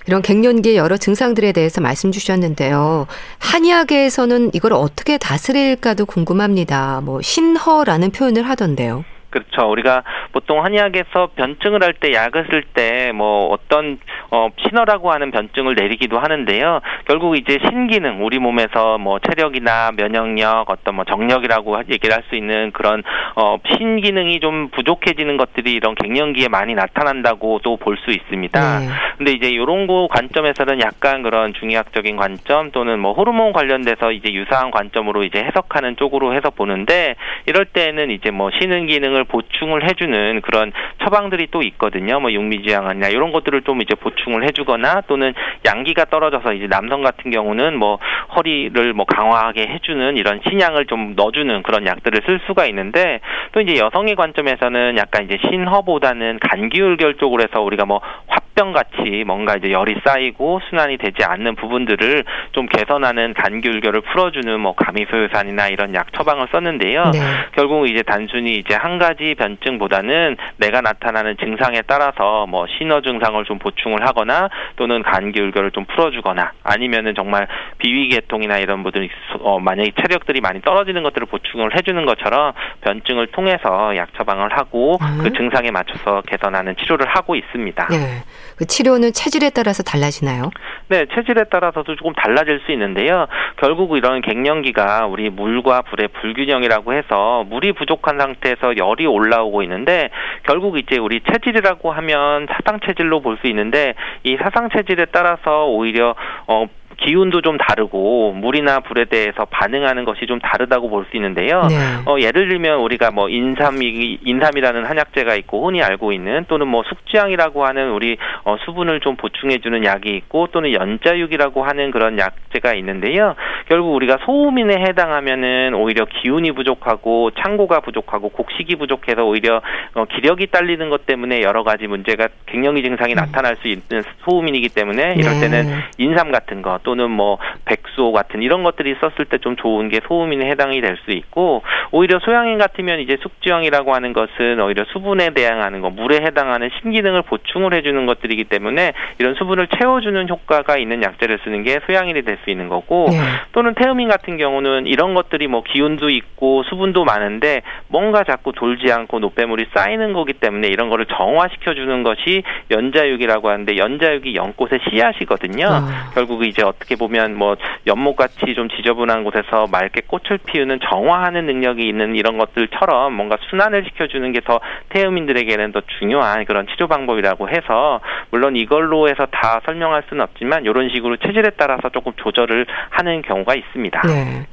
[0.07, 3.07] 이런 갱년기의 여러 증상들에 대해서 말씀 주셨는데요.
[3.41, 7.01] 한의학에서는 이걸 어떻게 다스릴까도 궁금합니다.
[7.05, 9.05] 뭐 신허라는 표현을 하던데요.
[9.37, 9.71] 그렇죠.
[9.71, 13.99] 우리가 보통 한의학에서 변증을 할 때 약을 쓸 때 뭐 어떤
[14.31, 16.81] 어 신어라고 하는 변증을 내리기도 하는데요.
[17.07, 22.73] 결국 이제 신기능 우리 몸에서 뭐 체력이나 면역력 어떤 뭐 정력이라고 얘기를 할 수 있는
[22.73, 23.03] 그런
[23.37, 28.79] 어 신기능이 좀 부족해지는 것들이 이런 갱년기에 많이 나타난다고도 볼 수 있습니다.
[28.81, 28.87] 네.
[29.17, 34.71] 근데 이제 요런 거 관점에서는 약간 그런 중의학적인 관점 또는 뭐 호르몬 관련돼서 이제 유사한
[34.71, 37.15] 관점으로 이제 해석하는 쪽으로 해서 보는데
[37.47, 42.21] 이럴 때는 이제 뭐 신은 기능을 보충을 해주는 그런 처방들이 또 있거든요.
[42.21, 45.35] 뭐 육미지향이나 이런 것들을 좀 이제 보충을 해주거나 또는
[45.65, 47.99] 양기가 떨어져서 이제 남성 같은 경우는 뭐
[48.37, 53.21] 허리를 뭐 강화하게 해주는 이런 신약을 좀 넣어주는 그런 약들을 쓸 수가 있는데
[53.53, 59.57] 또 이제 여성의 관점에서는 약간 이제 신허보다는 간기울결 쪽으로 해서 우리가 뭐 화병 같이 뭔가
[59.57, 66.13] 이제 열이 쌓이고 순환이 되지 않는 부분들을 좀 개선하는 간기울결을 풀어주는 뭐 가미소요산이나 이런 약
[66.13, 67.11] 처방을 썼는데요.
[67.13, 67.19] 네.
[67.53, 73.59] 결국 이제 단순히 이제 한 가지 변증보다는 내가 나타나는 증상에 따라서 뭐 신어 증상을 좀
[73.59, 77.47] 보충을 하거나 또는 간기울결을 좀 풀어주거나 아니면은 정말
[77.79, 82.53] 비위계통이나 이런 분들이 어, 만약에 체력들이 많이 떨어지는 것들을 보충을 해주는 것처럼
[82.83, 85.19] 변증을 통해서 약 처방을 하고 음.
[85.23, 87.89] 그 증상에 맞춰서 개선하는 치료를 하고 있습니다.
[87.89, 88.23] 네.
[88.57, 90.51] 그 치료는 체질에 따라서 달라지나요?
[90.89, 93.27] 네, 체질에 따라서도 조금 달라질 수 있는데요.
[93.57, 100.11] 결국 이런 갱년기가 우리 물과 불의 불균형이라고 해서 물이 부족한 상태에서 열이 올라오고 있는데
[100.45, 103.93] 결국 이제 우리 체질이라고 하면 사상 체질로 볼 수 있는데
[104.25, 106.15] 이 사상 체질에 따라서 오히려
[106.47, 106.65] 어
[106.99, 111.63] 기운도 좀 다르고 물이나 불에 대해서 반응하는 것이 좀 다르다고 볼 수 있는데요.
[111.69, 111.77] 네.
[112.07, 117.65] 어, 예를 들면 우리가 뭐 인삼이 인삼이라는 한약재가 있고 흔히 알고 있는 또는 뭐 숙지향이라고
[117.65, 123.37] 하는 우리 어, 수분을 좀 보충해 주는 약이 있고 또는 연자육이라고 하는 그런 약재가 있는데요.
[123.69, 129.61] 결국 우리가 소음인에 해당하면은 오히려 기운이 부족하고 창고가 부족하고 곡식이 부족해서 오히려
[129.95, 133.17] 어, 기력이 딸리는 것 때문에 여러 가지 문제가 갱년기 증상이 음.
[133.17, 135.41] 나타날 수 있는 소음인이기 때문에 이럴 네.
[135.41, 140.01] 때는 인삼 같은 것 또는 뭐 백소 같은 이런 것들이 썼을 때 좀 좋은 게
[140.09, 145.83] 소음인에 해당이 될 수 있고 오히려 소양인 같으면 이제 숙지형이라고 하는 것은 오히려 수분에 대항하는
[145.83, 151.65] 거 물에 해당하는 신기능을 보충을 해주는 것들이기 때문에 이런 수분을 채워주는 효과가 있는 약재를 쓰는
[151.65, 153.17] 게 소양인이 될 수 있는 거고 네.
[153.53, 159.19] 또는 태음인 같은 경우는 이런 것들이 뭐 기운도 있고 수분도 많은데 뭔가 자꾸 돌지 않고
[159.19, 165.67] 노폐물이 쌓이는 거기 때문에 이런 거를 정화시켜 주는 것이 연자육이라고 하는데 연자육이 연꽃의 씨앗이거든요.
[165.67, 166.11] 아.
[166.15, 172.15] 결국 이제 어떻게 보면 뭐 연못같이 좀 지저분한 곳에서 맑게 꽃을 피우는 정화하는 능력이 있는
[172.15, 174.61] 이런 것들처럼 뭔가 순환을 시켜주는 게 더
[174.91, 180.89] 태음인들에게는 더 중요한 그런 치료 방법이라고 해서 물론 이걸로 해서 다 설명할 수는 없지만 이런
[180.89, 184.03] 식으로 체질에 따라서 조금 조절을 하는 경우가 있습니다.
[184.07, 184.47] 네.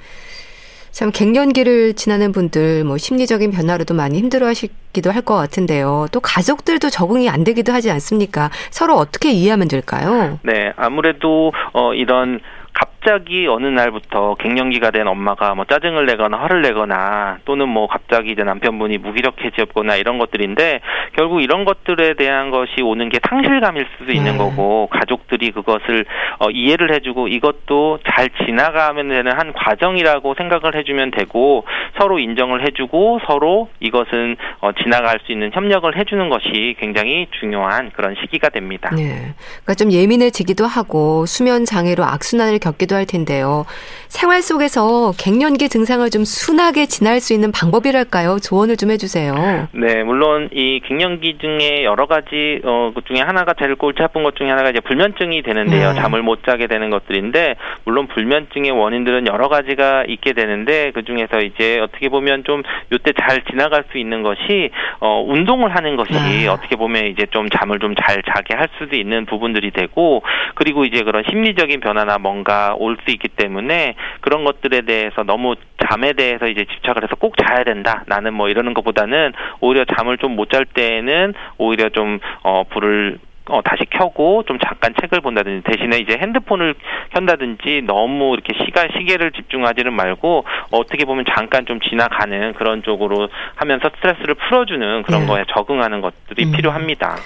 [0.93, 6.07] 참 갱년기를 지나는 분들 뭐 심리적인 변화로도 많이 힘들어하시기도 할 것 같은데요.
[6.11, 8.51] 또 가족들도 적응이 안 되기도 하지 않습니까?
[8.71, 10.37] 서로 어떻게 이해하면 될까요?
[10.43, 12.41] 네, 아무래도 어 이런
[12.73, 18.31] 갑 자기 어느 날부터 갱년기가 된 엄마가 뭐 짜증을 내거나 화를 내거나 또는 뭐 갑자기
[18.31, 20.79] 이제 남편분이 무기력해졌거나 이런 것들인데
[21.15, 24.37] 결국 이런 것들에 대한 것이 오는 게 상실감일 수도 있는 네.
[24.37, 26.05] 거고 가족들이 그것을
[26.39, 31.65] 어, 이해를 해주고 이것도 잘 지나가면 되는 한 과정이라고 생각을 해주면 되고
[31.99, 38.15] 서로 인정을 해주고 서로 이것은 어, 지나갈 수 있는 협력을 해주는 것이 굉장히 중요한 그런
[38.21, 38.89] 시기가 됩니다.
[38.95, 43.65] 네, 그러니까 좀 예민해지기도 하고 수면 장애로 악순환을 겪기도 할 텐데요.
[44.07, 48.37] 생활 속에서 갱년기 증상을 좀 순하게 지날 수 있는 방법이랄까요?
[48.39, 49.33] 조언을 좀 해주세요.
[49.71, 54.35] 네, 물론 이 갱년기 중에 여러 가지 어, 그 중에 하나가 제일 골치 아픈 것
[54.35, 55.93] 중에 하나가 이제 불면증이 되는데요.
[55.93, 56.01] 네.
[56.01, 61.79] 잠을 못 자게 되는 것들인데 물론 불면증의 원인들은 여러 가지가 있게 되는데 그 중에서 이제
[61.79, 66.47] 어떻게 보면 좀 요때 잘 지나갈 수 있는 것이 어, 운동을 하는 것이 네.
[66.47, 70.23] 어떻게 보면 이제 좀 잠을 좀 잘 자게 할 수도 있는 부분들이 되고
[70.55, 75.55] 그리고 이제 그런 심리적인 변화나 뭔가 올 수 있기 때문에 그런 것들에 대해서 너무
[75.89, 78.03] 잠에 대해서 이제 집착을 해서 꼭 자야 된다.
[78.07, 83.17] 나는 뭐 이러는 것보다는 오히려 잠을 좀 못 잘 때는 오히려 좀 어, 불을
[83.49, 86.75] 어, 다시 켜고 좀 잠깐 책을 본다든지 대신에 이제 핸드폰을
[87.13, 93.89] 켠다든지 너무 이렇게 시간 시계를 집중하지는 말고 어떻게 보면 잠깐 좀 지나가는 그런 쪽으로 하면서
[93.95, 95.27] 스트레스를 풀어주는 그런 네.
[95.27, 96.51] 거에 적응하는 것들이 음.
[96.53, 97.17] 필요합니다.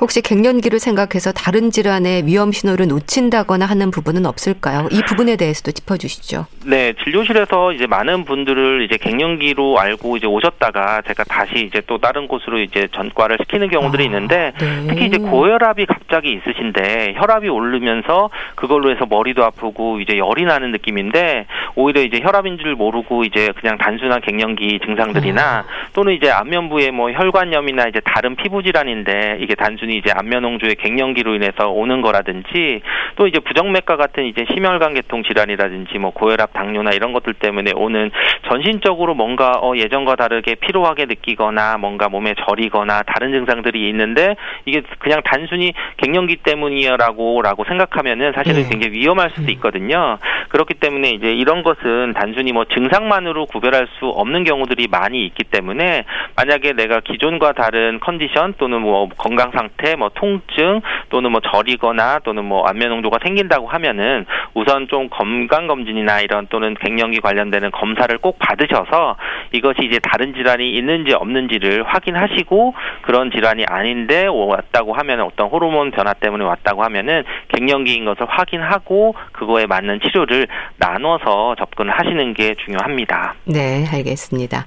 [0.00, 4.88] 혹시 갱년기를 생각해서 다른 질환의 위험 신호를 놓친다거나 하는 부분은 없을까요?
[4.90, 6.46] 이 부분에 대해서도 짚어주시죠.
[6.64, 12.28] 네, 진료실에서 이제 많은 분들을 이제 갱년기로 알고 이제 오셨다가 제가 다시 이제 또 다른
[12.28, 14.86] 곳으로 이제 전과를 시키는 경우들이 아, 있는데 네.
[14.88, 21.46] 특히 이제 고혈압이 갑자기 있으신데 혈압이 오르면서 그걸로 해서 머리도 아프고 이제 열이 나는 느낌인데
[21.74, 25.64] 오히려 이제 혈압인 줄 모르고 이제 그냥 단순한 갱년기 증상들이나 아.
[25.92, 31.34] 또는 이제 안면부에 뭐 혈관염이나 이제 다른 피부 질환인데 이게 단순히 단순히 이제 안면홍조의 갱년기로
[31.34, 32.80] 인해서 오는 거라든지
[33.16, 38.10] 또 이제 부정맥과 같은 이제 심혈관 계통 질환이라든지 뭐 고혈압, 당뇨나 이런 것들 때문에 오는
[38.48, 45.20] 전신적으로 뭔가 어 예전과 다르게 피로하게 느끼거나 뭔가 몸에 저리거나 다른 증상들이 있는데 이게 그냥
[45.24, 48.68] 단순히 갱년기 때문이라고 라고 생각하면은 사실은 네.
[48.68, 49.50] 굉장히 위험할 수도 음.
[49.50, 50.18] 있거든요.
[50.50, 56.04] 그렇기 때문에 이제 이런 것은 단순히 뭐 증상만으로 구별할 수 없는 경우들이 많이 있기 때문에
[56.36, 62.44] 만약에 내가 기존과 다른 컨디션 또는 뭐 건강 상태, 뭐 통증 또는 뭐 저리거나 또는
[62.44, 68.38] 뭐 안면 농도가 생긴다고 하면은 우선 좀 건강 검진이나 이런 또는 갱년기 관련되는 검사를 꼭
[68.40, 69.16] 받으셔서
[69.52, 76.12] 이것이 이제 다른 질환이 있는지 없는지를 확인하시고 그런 질환이 아닌데 왔다고 하면 어떤 호르몬 변화
[76.12, 77.22] 때문에 왔다고 하면은
[77.54, 80.39] 갱년기인 것을 확인하고 그거에 맞는 치료를
[80.76, 83.34] 나눠서 접근을 하시는 게 중요합니다.
[83.44, 84.66] 네, 알겠습니다.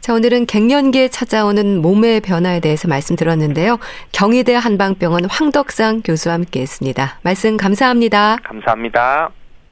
[0.00, 3.78] 자, 오늘은 갱년기에 찾아오는 몸의 변화에 대해서 말씀드렸는데요.
[4.10, 7.20] 경희대 한방병원 황덕상 교수와 함께 했습니다.
[7.22, 8.38] 말씀 감사합니다.
[8.42, 9.30] 감사합니다.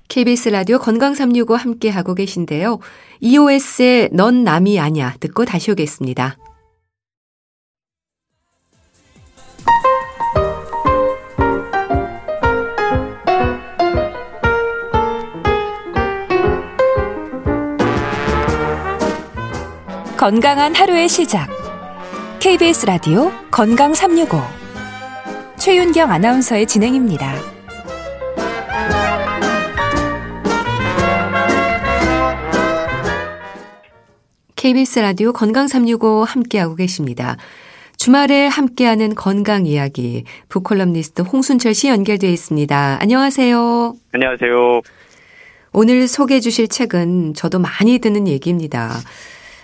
[0.09, 2.79] KBS 라디오 건강 365 함께 하고 계신데요.
[3.21, 6.37] EOS의 넌 남이 아니야 듣고 다시 오겠습니다.
[20.21, 21.49] 건강한 하루의 시작.
[22.41, 24.37] KBS 라디오 건강 365.
[25.57, 27.37] 최윤경 아나운서의 진행입니다.
[34.57, 37.39] KBS 라디오 건강 365 함께하고 계십니다.
[37.97, 42.99] 주말에 함께하는 건강 이야기 북콜럼니스트 홍순철 씨 연결되어 있습니다.
[43.01, 43.95] 안녕하세요.
[44.13, 44.83] 안녕하세요.
[45.73, 48.91] 오늘 소개해 주실 책은 저도 많이 듣는 얘기입니다.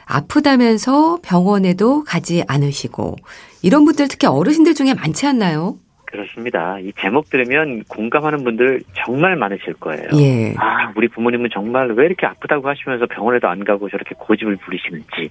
[0.06, 3.16] 아프다면서 병원에도 가지 않으시고
[3.62, 5.76] 이런 분들 특히 어르신들 중에 많지 않나요?
[6.06, 6.78] 그렇습니다.
[6.78, 10.08] 이 제목 들으면 공감하는 분들 정말 많으실 거예요.
[10.14, 10.54] 예.
[10.56, 15.30] 아, 우리 부모님은 정말 왜 이렇게 아프다고 하시면서 병원에도 안 가고 저렇게 고집을 부리시는지.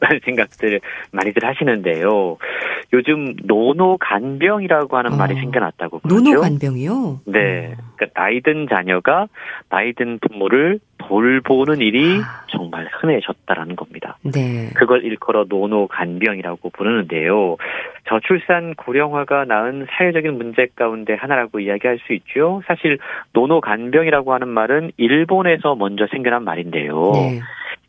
[0.00, 0.80] 라는 생각들
[1.12, 2.36] 많이들 하시는데요.
[2.92, 6.22] 요즘 노노간병이라고 하는 어, 말이 생겨났다고 그러죠.
[6.22, 7.20] 노노간병이요?
[7.26, 7.74] 네.
[7.96, 9.26] 그러니까 나이든 자녀가
[9.70, 12.44] 나이든 부모를 돌보는 일이 아.
[12.48, 14.18] 정말 흔해졌다라는 겁니다.
[14.22, 14.70] 네.
[14.74, 17.56] 그걸 일컬어 노노간병이라고 부르는데요.
[18.08, 22.62] 저출산 고령화가 낳은 사회적인 문제 가운데 하나라고 이야기할 수 있죠.
[22.66, 22.98] 사실
[23.32, 27.12] 노노간병이라고 하는 말은 일본에서 먼저 생겨난 말인데요.
[27.14, 27.40] 네.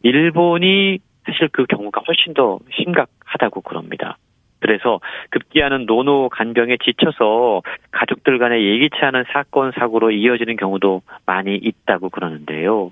[0.04, 4.18] 일본이 사실 그 경우가 훨씬 더 심각하다고 그럽니다.
[4.60, 7.62] 그래서 급기야는 노노 간병에 지쳐서
[7.92, 12.92] 가족들 간에 예기치 않은 사건 사고로 이어지는 경우도 많이 있다고 그러는데요.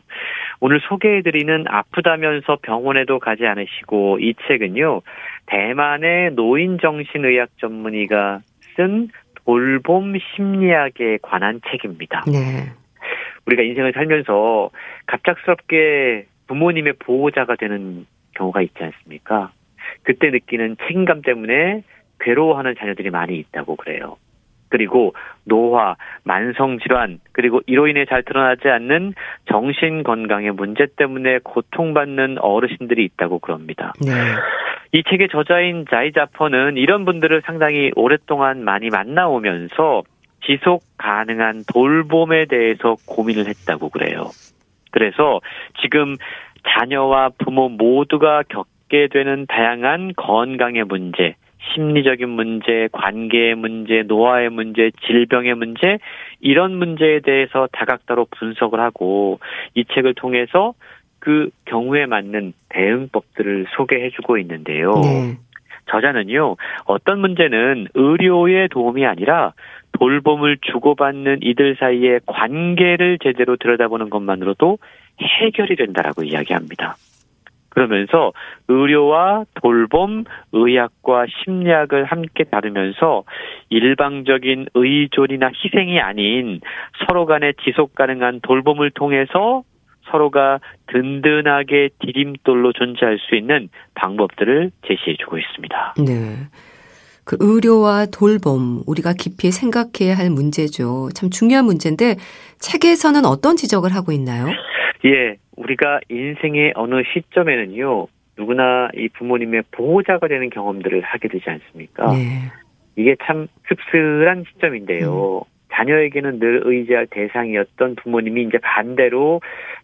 [0.59, 5.01] 오늘 소개해드리는 아프다면서 병원에도 가지 않으시고 이 책은요
[5.47, 8.41] 대만의 노인 정신의학 전문의가
[8.75, 9.09] 쓴
[9.45, 12.23] 돌봄 심리학에 관한 책입니다.
[12.27, 12.71] 네.
[13.45, 14.69] 우리가 인생을 살면서
[15.07, 19.51] 갑작스럽게 부모님의 보호자가 되는 경우가 있지 않습니까?
[20.03, 21.83] 그때 느끼는 책임감 때문에
[22.19, 24.17] 괴로워하는 자녀들이 많이 있다고 그래요.
[24.69, 29.13] 그리고 노화, 만성질환, 그리고 이로 인해 잘 드러나지 않는
[29.45, 33.93] 정신 건강의 문제 때문에 고통받는 어르신들이 있다고 그럽니다.
[34.03, 34.11] 네.
[34.93, 40.01] 이 책의 저자인 자이자퍼는 이런 분들을 상당히 오랫동안 많이 만나오면서
[40.43, 44.29] 지속 가능한 돌봄에 대해서 고민을 했다고 그래요.
[44.91, 45.39] 그래서
[45.81, 46.15] 지금
[46.67, 51.36] 자녀와 부모 모두가 겪게 되는 다양한 건강의 문제,
[51.73, 55.97] 심리적인 문제, 관계의 문제, 노화의 문제, 질병의 문제,
[56.39, 59.39] 이런 문제에 대해서 다각도로 분석을 하고
[59.76, 60.73] 이 책을 통해서
[61.19, 64.91] 그 경우에 맞는 대응법들을 소개해주고 있는데요.
[64.95, 65.38] 네.
[65.89, 69.54] 저자는요, 어떤 문제는 의료의 도움이 아니라
[69.93, 74.80] 돌봄을 주고받는 이들 사이의 관계를 제대로 들여다보는 것만으로도
[75.21, 76.95] 해결이 된다라고 이야기합니다.
[77.69, 78.34] 그러면서
[78.67, 83.23] 의료와 돌봄, 의학과 심리학을 함께 다루면서
[83.69, 86.62] 일방적인 의존이나 희생이 아닌
[87.08, 89.63] 서로 간의 지속 가능한 돌봄을 통해서
[90.12, 95.95] 서로가 든든하게 디딤돌로 존재할 수 있는 방법들을 제시해 주고 있습니다.
[96.06, 96.47] 네.
[97.26, 101.10] 그 의료와 돌봄 우리가 깊이 생각해야 할 문제죠.
[101.15, 102.17] 참 중요한 문제인데
[102.60, 104.47] 책에서는 어떤 지적을 하고 있나요?
[105.05, 112.11] 예, 우리가 인생의 어느 시점에는요, 누구나 이 부모님의 보호자가 되는 경험들을 하게 되지 않습니까?
[112.13, 112.51] 네.
[112.95, 115.39] 이게 참 씁쓸한 시점인데요.
[115.39, 115.53] 음.
[115.73, 119.41] 자녀에게는 늘 의지할 대상이었던 부모님이 이제 반대로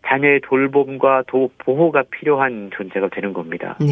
[0.07, 3.75] 자녀의 돌봄과 도, 보호가 필요한 존재가 되는 겁니다.
[3.79, 3.87] 네.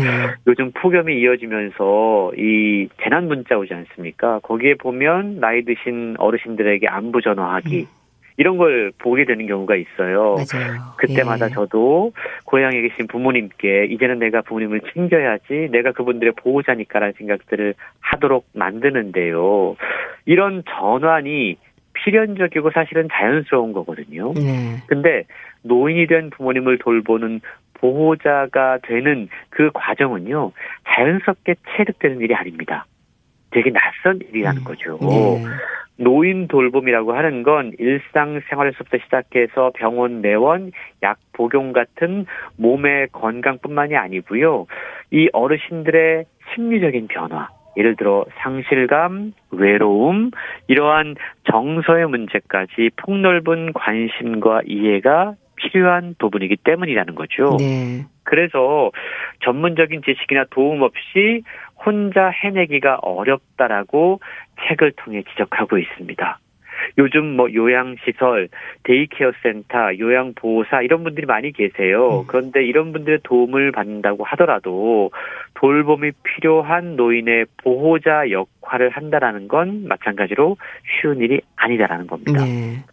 [0.45, 4.39] 요즘 폭염이 이어지면서 이 재난 문자 오지 않습니까?
[4.43, 7.96] 거기에 보면 나이 드신 어르신들에게 안부 전화하기, 음.
[8.38, 10.36] 이런 걸 보게 되는 경우가 있어요.
[10.36, 10.82] 맞아요.
[10.97, 11.50] 그때마다 예.
[11.50, 12.13] 저도
[12.45, 19.76] 고향에 계신 부모님께 이제는 내가 부모님을 챙겨야지 내가 그분들의 보호자니까라는 생각들을 하도록 만드는데요.
[20.26, 21.58] 이런 전환이
[21.93, 24.34] 필연적이고 사실은 자연스러운 거거든요.
[24.34, 24.78] 네.
[24.86, 25.23] 근데
[25.63, 27.41] 노인이 된 부모님을 돌보는
[27.73, 30.52] 보호자가 되는 그 과정은요,
[30.88, 32.86] 자연스럽게 체득되는 일이 아닙니다.
[33.57, 34.63] 되게 낯선 일이라는 음.
[34.63, 34.99] 거죠.
[35.01, 35.43] 네.
[35.95, 44.67] 노인 돌봄이라고 하는 건 일상생활에서부터 시작해서 병원 내원, 약 복용 같은 몸의 건강뿐만이 아니고요.
[45.09, 50.29] 이 어르신들의 심리적인 변화, 예를 들어 상실감, 외로움,
[50.67, 51.15] 이러한
[51.51, 57.57] 정서의 문제까지 폭넓은 관심과 이해가 필요한 부분이기 때문이라는 거죠.
[57.59, 58.05] 네.
[58.23, 58.91] 그래서
[59.43, 61.43] 전문적인 지식이나 도움 없이
[61.88, 64.19] 혼자 해내기가 어렵다라고
[64.67, 66.39] 책을 통해 지적하고 있습니다.
[66.97, 68.50] 요즘 뭐 요양시설,
[68.83, 72.21] day care 센터, 요양보호사 이런 분들이 많이 계세요.
[72.21, 72.23] 음.
[72.28, 75.12] 그런데 이런 분들의 도움을 받는다고 하더라도
[75.54, 82.43] 돌봄이 필요한 노인의 보호자 역할을 한다라는 건 마찬가지로 쉬운 일이 아니다라는 겁니다.
[82.43, 82.84] 네.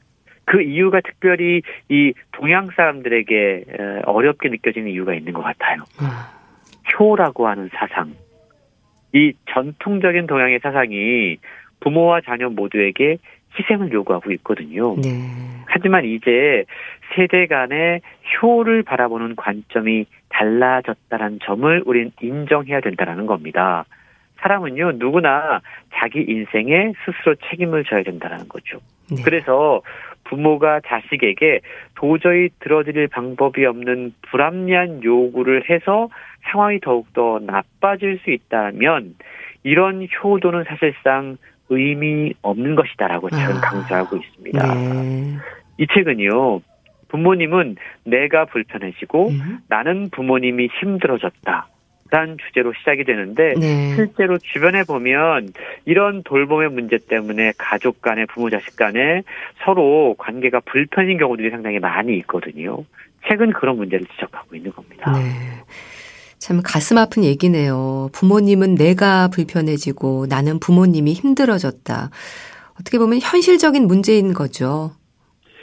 [0.45, 3.65] 그 이유가 특별히 이 동양 사람들에게
[4.05, 5.79] 어렵게 느껴지는 이유가 있는 것 같아요.
[5.99, 6.31] 아.
[6.99, 8.15] 효라고 하는 사상.
[9.14, 11.38] 이 전통적인 동양의 사상이
[11.81, 13.18] 부모와 자녀 모두에게
[13.57, 14.96] 희생을 요구하고 있거든요.
[15.00, 15.09] 네.
[15.66, 16.64] 하지만 이제
[17.14, 18.00] 세대 간의
[18.42, 23.85] 효를 바라보는 관점이 달라졌다는 점을 우린 인정해야 된다는 겁니다.
[24.38, 25.61] 사람은요, 누구나
[25.94, 28.79] 자기 인생에 스스로 책임을 져야 된다는 거죠.
[29.11, 29.22] 네.
[29.24, 29.81] 그래서
[30.25, 31.61] 부모가 자식에게
[31.95, 36.09] 도저히 들어드릴 방법이 없는 불합리한 요구를 해서
[36.51, 39.15] 상황이 더욱더 나빠질 수 있다면
[39.63, 41.37] 이런 효도는 사실상
[41.71, 44.75] 의미 없는 것이다라고 저는 아, 강조하고 있습니다.
[44.75, 45.37] 네.
[45.79, 46.61] 이 책은요,
[47.09, 49.59] 부모님은 내가 불편해지고 음.
[49.69, 51.69] 나는 부모님이 힘들어졌다.
[52.14, 53.96] 란 주제로 시작이 되는데 네.
[53.96, 55.53] 실제로 주변에 보면
[55.85, 59.22] 이런 돌봄의 문제 때문에 가족 간에 부모 자식 간에
[59.64, 62.85] 서로 관계가 불편인 경우들이 상당히 많이 있거든요.
[63.27, 65.11] 최근 그런 문제를 지적하고 있는 겁니다.
[65.12, 65.22] 네.
[66.38, 68.11] 참 가슴 아픈 얘기네요.
[68.12, 72.11] 부모님은 내가 불편해지고 나는 부모님이 힘들어졌다.
[72.79, 74.92] 어떻게 보면 현실적인 문제인 거죠.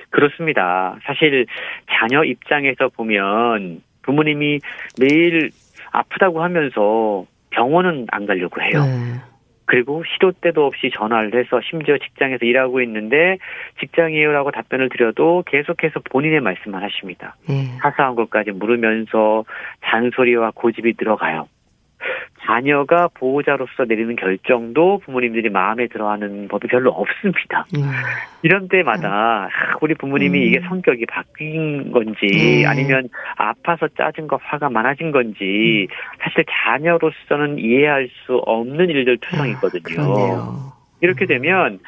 [0.10, 0.98] 그렇습니다.
[1.06, 1.46] 사실
[1.90, 4.60] 자녀 입장에서 보면 부모님이
[5.00, 5.52] 매일
[5.92, 8.84] 아프다고 하면서 병원은 안 가려고 해요.
[8.84, 9.32] 네.
[9.66, 13.38] 그리고 시도 때도 없이 전화를 해서 심지어 직장에서 일하고 있는데
[13.80, 17.38] 직장이에요라고 답변을 드려도 계속해서 본인의 말씀만 하십니다.
[17.48, 17.78] 네.
[17.82, 19.46] 사소한 것까지 물으면서
[19.86, 21.48] 잔소리와 고집이 들어가요.
[22.46, 27.66] 자녀가 보호자로서 내리는 결정도 부모님들이 마음에 들어하는 법이 별로 없습니다.
[27.76, 27.84] 음.
[28.42, 29.50] 이런 때마다
[29.82, 30.44] 우리 부모님이 음.
[30.44, 32.70] 이게 성격이 바뀐 건지 음.
[32.70, 35.96] 아니면 아파서 짜증 과 화가 많아진 건지 음.
[36.20, 40.02] 사실 자녀로서는 이해할 수 없는 일들 투성이거든요.
[40.02, 41.80] 아, 이렇게 되면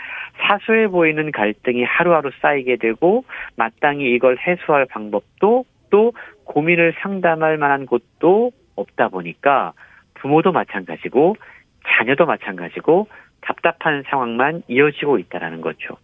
[0.42, 3.24] 사소해 보이는 갈등이 하루하루 쌓이게 되고
[3.56, 6.14] 마땅히 이걸 해소할 방법도 또
[6.46, 9.74] 고민을 상담할 만한 곳도 없다 보니까
[10.24, 11.36] 부모도 마찬가지고
[11.86, 13.08] 자녀도 마찬가지고
[13.42, 15.98] 답답한 상황만 이어지고 있다라는 거죠.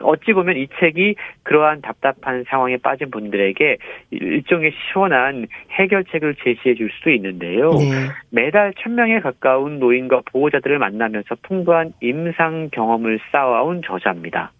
[0.00, 3.78] 어찌 보면 이 책이 그러한 답답한 상황에 빠진 분들에게
[4.10, 7.70] 일종의 시원한 해결책을 제시해 줄 수도 있는데요.
[7.70, 8.08] 네.
[8.30, 14.52] 매달 천명에 가까운 노인과 보호자들을 만나면서 풍부한 임상 경험을 쌓아온 저자입니다.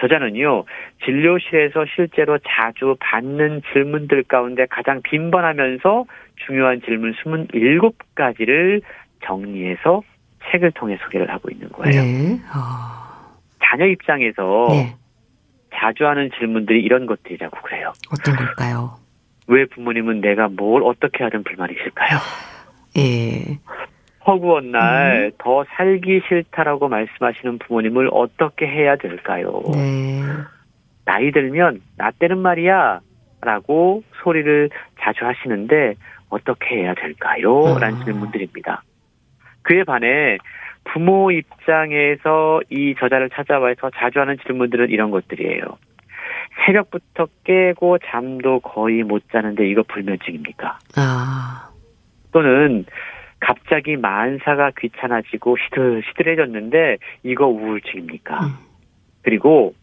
[0.00, 0.64] 저자는요,
[1.04, 6.04] 진료실에서 실제로 자주 받는 질문들 가운데 가장 빈번하면서
[6.46, 8.82] 중요한 질문 27가지를
[9.24, 10.02] 정리해서
[10.50, 12.02] 책을 통해 소개를 하고 있는 거예요.
[12.02, 12.40] 네.
[12.54, 13.38] 어...
[13.62, 14.96] 자녀 입장에서 네.
[15.74, 17.92] 자주 하는 질문들이 이런 것들이라고 그래요.
[18.12, 18.96] 어떤 걸까요?
[19.46, 22.18] 왜 부모님은 내가 뭘 어떻게 하든 불만이실까요?
[22.98, 23.58] 예.
[24.26, 25.64] 허구한 날더 음.
[25.76, 29.62] 살기 싫다라고 말씀하시는 부모님을 어떻게 해야 될까요?
[29.72, 30.22] 네.
[31.04, 33.00] 나이 들면 나 때는 말이야
[33.42, 34.68] 라고 소리를
[35.00, 35.94] 자주 하시는데
[36.30, 37.78] 어떻게 해야 될까요?
[37.78, 38.04] 라는 아.
[38.04, 38.82] 질문들입니다.
[39.62, 40.38] 그에 반해
[40.84, 45.62] 부모 입장에서 이 저자를 찾아와서 자주 하는 질문들은 이런 것들이에요.
[46.64, 50.78] 새벽부터 깨고 잠도 거의 못 자는데 이거 불면증입니까?
[50.96, 51.68] 아.
[52.32, 52.86] 또는
[53.40, 58.44] 갑자기 만사가 귀찮아지고 시들시들해졌는데 이거 우울증입니까?
[58.44, 58.52] 음.
[59.22, 59.74] 그리고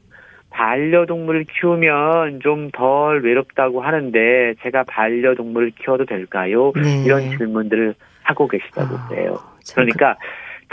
[0.58, 6.74] 반려동물을 키우면 좀 덜 외롭다고 하는데 제가 반려동물을 키워도 될까요?
[6.76, 7.04] 네.
[7.06, 7.93] 이런 질문들을
[8.24, 9.39] 하고 계시다고 아, 해요.
[9.76, 10.17] 그러니까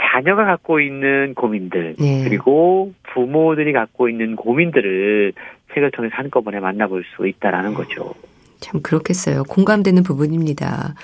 [0.01, 2.23] 자녀가 갖고 있는 고민들 네.
[2.23, 5.33] 그리고 부모들이 갖고 있는 고민들을
[5.73, 7.75] 책을 통해서 한꺼번에 만나볼 수 있다라는 네.
[7.75, 8.13] 거죠.
[8.59, 9.43] 참 그렇겠어요.
[9.43, 10.95] 공감되는 부분입니다.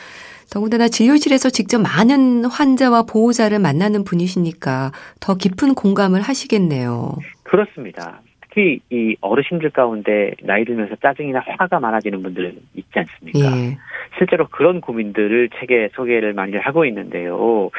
[0.51, 7.15] 더군다나 진료실에서 직접 많은 환자와 보호자를 만나는 분이시니까 더 깊은 공감을 하시겠네요.
[7.43, 8.21] 그렇습니다.
[8.51, 13.39] 특히 이 어르신들 가운데 나이 들면서 짜증이나 화가 많아지는 분들 있지 않습니까?
[13.39, 13.77] 예.
[14.17, 17.69] 실제로 그런 고민들을 책에 소개를 많이 하고 있는데요.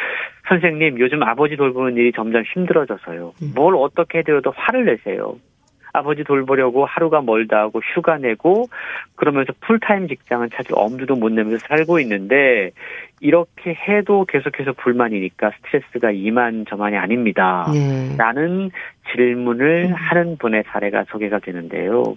[0.48, 3.34] 선생님, 요즘 아버지 돌보는 일이 점점 힘들어져서요.
[3.42, 3.52] 음.
[3.54, 5.36] 뭘 어떻게 해드려도 화를 내세요.
[5.92, 8.68] 아버지 돌보려고 하루가 멀다 하고 휴가 내고
[9.14, 12.70] 그러면서 풀타임 직장을 찾을 엄두도 못 내면서 살고 있는데
[13.20, 17.66] 이렇게 해도 계속해서 불만이니까 스트레스가 이만 저만이 아닙니다.
[17.72, 18.16] 네.
[18.16, 18.70] 라는
[19.12, 19.92] 질문을 음.
[19.92, 22.16] 하는 분의 사례가 소개가 되는데요.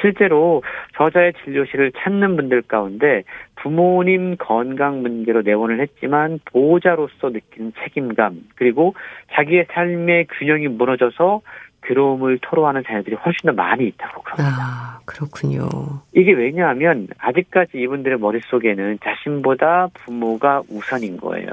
[0.00, 0.62] 실제로
[0.96, 3.24] 저자의 진료실을 찾는 분들 가운데
[3.56, 8.94] 부모님 건강 문제로 내원을 했지만 보호자로서 느끼는 책임감 그리고
[9.32, 11.40] 자기의 삶의 균형이 무너져서
[11.86, 14.56] 괴로움을 토로하는 자녀들이 훨씬 더 많이 있다고 그럽니다.
[14.58, 15.68] 아, 그렇군요.
[16.12, 21.48] 이게 왜냐하면 아직까지 이분들의 머릿속에는 자신보다 부모가 우선인 거예요.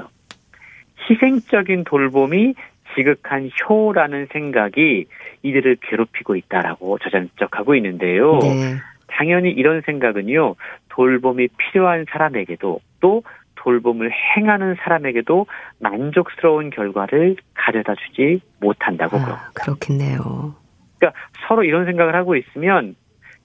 [1.08, 2.54] 희생적인 돌봄이
[2.94, 5.06] 지극한 효라는 생각이
[5.42, 8.38] 이들을 괴롭히고 있다라고 저장적하고 있는데요.
[8.38, 8.76] 네.
[9.08, 10.54] 당연히 이런 생각은요,
[10.88, 13.22] 돌봄이 필요한 사람에게도 또
[13.64, 15.46] 돌봄을 행하는 사람에게도
[15.80, 19.50] 만족스러운 결과를 가져다 주지 못한다고 아, 그럽니다.
[19.54, 20.54] 그렇겠네요.
[20.98, 22.94] 그러니까 서로 이런 생각을 하고 있으면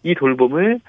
[0.03, 0.79] 이 돌봄을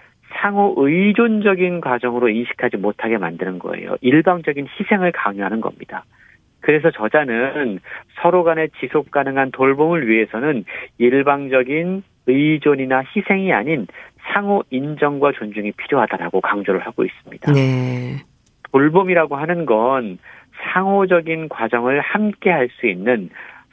[0.41, 3.97] 상호 의존적인 과정으로 인식하지 못하게 만드는 거예요.
[4.01, 6.05] 일방적인 희생을 강요하는 겁니다.
[6.61, 7.81] 그래서 저자는
[8.21, 10.65] 서로 간의 지속 가능한 돌봄을 위해서는
[10.99, 13.87] 일방적인 의존이나 희생이 아닌
[14.33, 17.53] 상호 인정과 존중이 필요하다라고 강조를 하고 있습니다.
[17.53, 18.19] 네.
[18.73, 20.19] 돌봄이라고 하는 건
[20.73, 23.31] 상호적인 과정을 함께 할 수 있는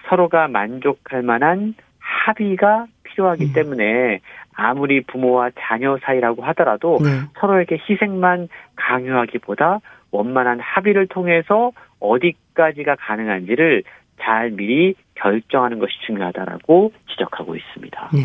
[0.08, 3.54] 서로가 만족할 만한 합의가 필요하기 음.
[3.54, 4.20] 때문에
[4.56, 7.10] 아무리 부모와 자녀 사이라고 하더라도 네.
[7.40, 9.82] 서로에게 희생만 강요하기보다
[10.12, 13.84] 원만한 합의를 통해서 어디까지가 가능한지를
[14.20, 18.10] 잘 미리 결정하는 것이 중요하다라고 지적하고 있습니다.
[18.14, 18.22] 네,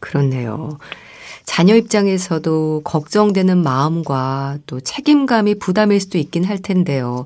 [0.00, 0.70] 그렇네요.
[1.48, 7.24] 자녀 입장에서도 걱정되는 마음과 또 책임감이 부담일 수도 있긴 할 텐데요.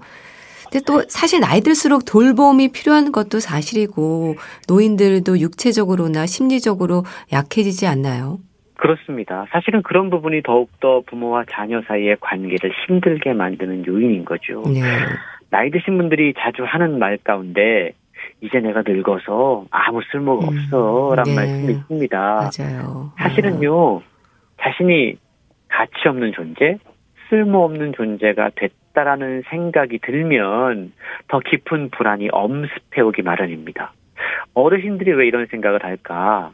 [0.71, 4.37] 근데 또 사실 나이 들수록 돌봄이 필요한 것도 사실이고
[4.69, 7.03] 노인들도 육체적으로나 심리적으로
[7.33, 8.39] 약해지지 않나요?
[8.77, 9.47] 그렇습니다.
[9.51, 14.63] 사실은 그런 부분이 더욱더 부모와 자녀 사이의 관계를 힘들게 만드는 요인인 거죠.
[14.67, 14.83] 네.
[15.51, 17.93] 나이 드신 분들이 자주 하는 말 가운데
[18.41, 21.37] 이제 내가 늙어서 아무 쓸모가 음, 없어 라는 네.
[21.37, 22.51] 말씀이 있습니다.
[22.59, 23.13] 맞아요.
[23.19, 24.01] 사실은요,
[24.63, 25.17] 자신이
[25.69, 26.79] 가치 없는 존재,
[27.29, 30.93] 쓸모없는 존재가 됐다라는 생각이 들면
[31.29, 33.93] 더 깊은 불안이 엄습해오기 마련입니다.
[34.55, 36.53] 어르신들이 왜 이런 생각을 할까?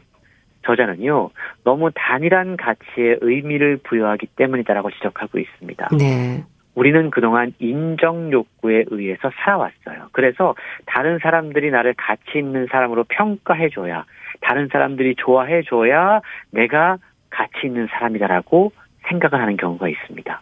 [0.65, 1.29] 저자는요,
[1.63, 5.89] 너무 단일한 가치에 의미를 부여하기 때문이다라고 지적하고 있습니다.
[5.97, 6.43] 네.
[6.75, 10.09] 우리는 그동안 인정 욕구에 의해서 살아왔어요.
[10.11, 10.55] 그래서
[10.85, 14.05] 다른 사람들이 나를 가치 있는 사람으로 평가해줘야,
[14.41, 16.97] 다른 사람들이 좋아해줘야 내가
[17.29, 18.71] 가치 있는 사람이다라고
[19.07, 20.41] 생각을 하는 경우가 있습니다.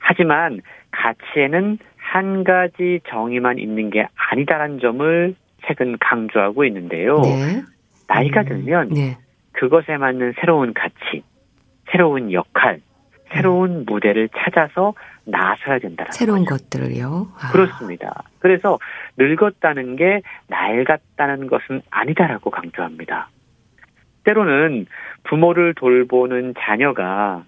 [0.00, 0.60] 하지만
[0.90, 5.34] 가치에는 한 가지 정의만 있는 게 아니다라는 점을
[5.66, 7.20] 책은 강조하고 있는데요.
[7.20, 7.62] 네.
[8.08, 9.16] 나이가 음, 들면 네.
[9.52, 11.22] 그것에 맞는 새로운 가치,
[11.90, 12.80] 새로운 역할,
[13.32, 13.84] 새로운 음.
[13.86, 14.94] 무대를 찾아서
[15.24, 16.64] 나서야 된다는 새로운 거죠.
[16.64, 17.28] 것들을요.
[17.40, 17.52] 아.
[17.52, 18.24] 그렇습니다.
[18.40, 18.78] 그래서
[19.16, 23.28] 늙었다는 게 낡았다는 것은 아니다라고 강조합니다.
[24.24, 24.86] 때로는
[25.24, 27.44] 부모를 돌보는 자녀가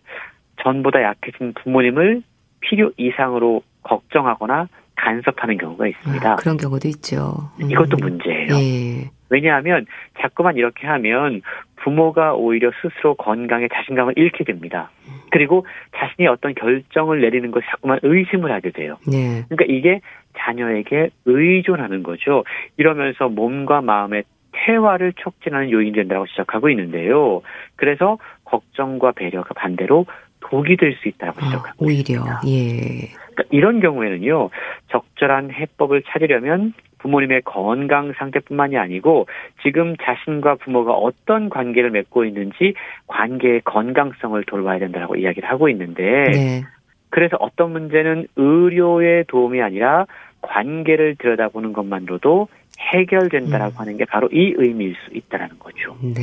[0.62, 2.22] 전보다 약해진 부모님을
[2.61, 6.33] 필요 이상으로 걱정하거나 간섭하는 경우가 있습니다.
[6.33, 7.51] 아, 그런 경우도 있죠.
[7.61, 7.70] 음.
[7.70, 8.55] 이것도 문제예요.
[8.55, 9.11] 예.
[9.29, 9.87] 왜냐하면
[10.20, 11.43] 자꾸만 이렇게 하면
[11.77, 14.91] 부모가 오히려 스스로 건강에 자신감을 잃게 됩니다.
[15.31, 15.66] 그리고
[15.97, 18.97] 자신이 어떤 결정을 내리는 것에 자꾸만 의심을 하게 돼요.
[19.11, 19.43] 네.
[19.49, 20.01] 그러니까 이게
[20.39, 22.45] 자녀에게 의존하는 거죠.
[22.77, 24.22] 이러면서 몸과 마음의
[24.55, 27.42] 태화를 촉진하는 요인이 된다고 지적하고 있는데요.
[27.76, 30.07] 그래서 걱정과 배려가 반대로
[30.40, 32.40] 독이 될 수 있다고 아, 지적하고 아, 오히려 있습니다.
[32.46, 33.09] 예.
[33.34, 34.50] 그러니까 이런 경우에는요.
[34.88, 39.26] 적절한 해법을 찾으려면 부모님의 건강 상태뿐만이 아니고
[39.62, 42.74] 지금 자신과 부모가 어떤 관계를 맺고 있는지
[43.09, 46.02] 관계의 건강성을 돌봐야 된다고 이야기를 하고 있는데
[46.32, 46.62] 네.
[47.15, 50.05] 그래서 어떤 문제는 의료의 도움이 아니라
[50.43, 52.49] 관계를 들여다보는 것만으로도
[52.81, 53.79] 해결된다라고 음.
[53.79, 55.97] 하는 게 바로 이 의미일 수 있다라는 거죠.
[56.03, 56.23] 네.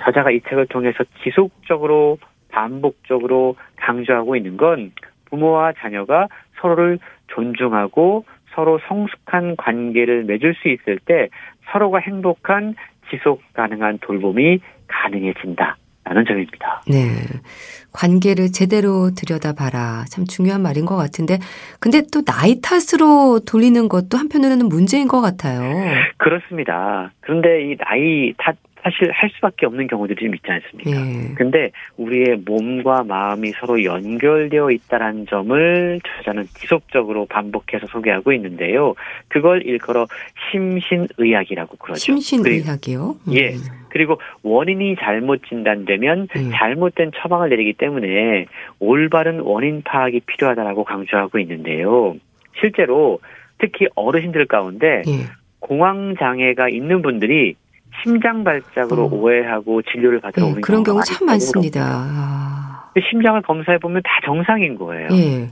[0.00, 2.18] 저자가 이 책을 통해서 지속적으로
[2.48, 4.90] 반복적으로 강조하고 있는 건
[5.26, 6.26] 부모와 자녀가
[6.60, 8.24] 서로를 존중하고
[8.56, 11.28] 서로 성숙한 관계를 맺을 수 있을 때
[11.70, 12.74] 서로가 행복한
[13.08, 14.58] 지속 가능한 돌봄이
[14.88, 15.76] 가능해진다.
[16.04, 16.82] 라는 점입니다.
[16.86, 17.16] 네.
[17.92, 20.04] 관계를 제대로 들여다봐라.
[20.10, 21.38] 참 중요한 말인 것 같은데,
[21.80, 25.62] 근데 또 나이 탓으로 돌리는 것도 한편으로는 문제인 것 같아요.
[26.18, 27.12] 그렇습니다.
[27.20, 30.90] 그런데 이 나이 탓 사실 할 수밖에 없는 경우들이 좀 있지 않습니까?
[30.90, 31.34] 예.
[31.36, 38.94] 근데 우리의 몸과 마음이 서로 연결되어 있다는 점을 저자는 지속적으로 반복해서 소개하고 있는데요.
[39.28, 40.06] 그걸 일컬어
[40.52, 41.98] 심신의학이라고 그러죠.
[41.98, 43.16] 심신의학이요?
[43.26, 43.34] 음.
[43.34, 43.54] 예.
[43.94, 46.50] 그리고 원인이 잘못 진단되면 예.
[46.50, 48.46] 잘못된 처방을 내리기 때문에
[48.80, 52.16] 올바른 원인 파악이 필요하다라고 강조하고 있는데요.
[52.58, 53.20] 실제로
[53.58, 55.26] 특히 어르신들 가운데 예.
[55.60, 57.54] 공황 장애가 있는 분들이
[58.02, 59.14] 심장 발작으로 어.
[59.14, 61.80] 오해하고 진료를 받으러 네, 오는 그런 경우 참 많습니다.
[61.84, 62.90] 아.
[63.10, 65.08] 심장을 검사해 보면 다 정상인 거예요.
[65.12, 65.50] 예.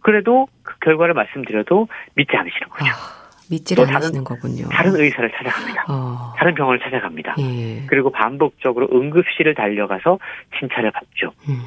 [0.00, 2.84] 그래도 그 결과를 말씀드려도 믿지 않으시는 거죠.
[2.84, 3.17] 아.
[3.50, 4.68] 믿지를 않으시는 거군요.
[4.70, 5.84] 다른 의사를 찾아갑니다.
[5.88, 6.34] 어.
[6.36, 7.36] 다른 병원을 찾아갑니다.
[7.38, 7.86] 예.
[7.86, 10.18] 그리고 반복적으로 응급실을 달려가서
[10.58, 11.32] 진찰을 받죠.
[11.48, 11.60] 음.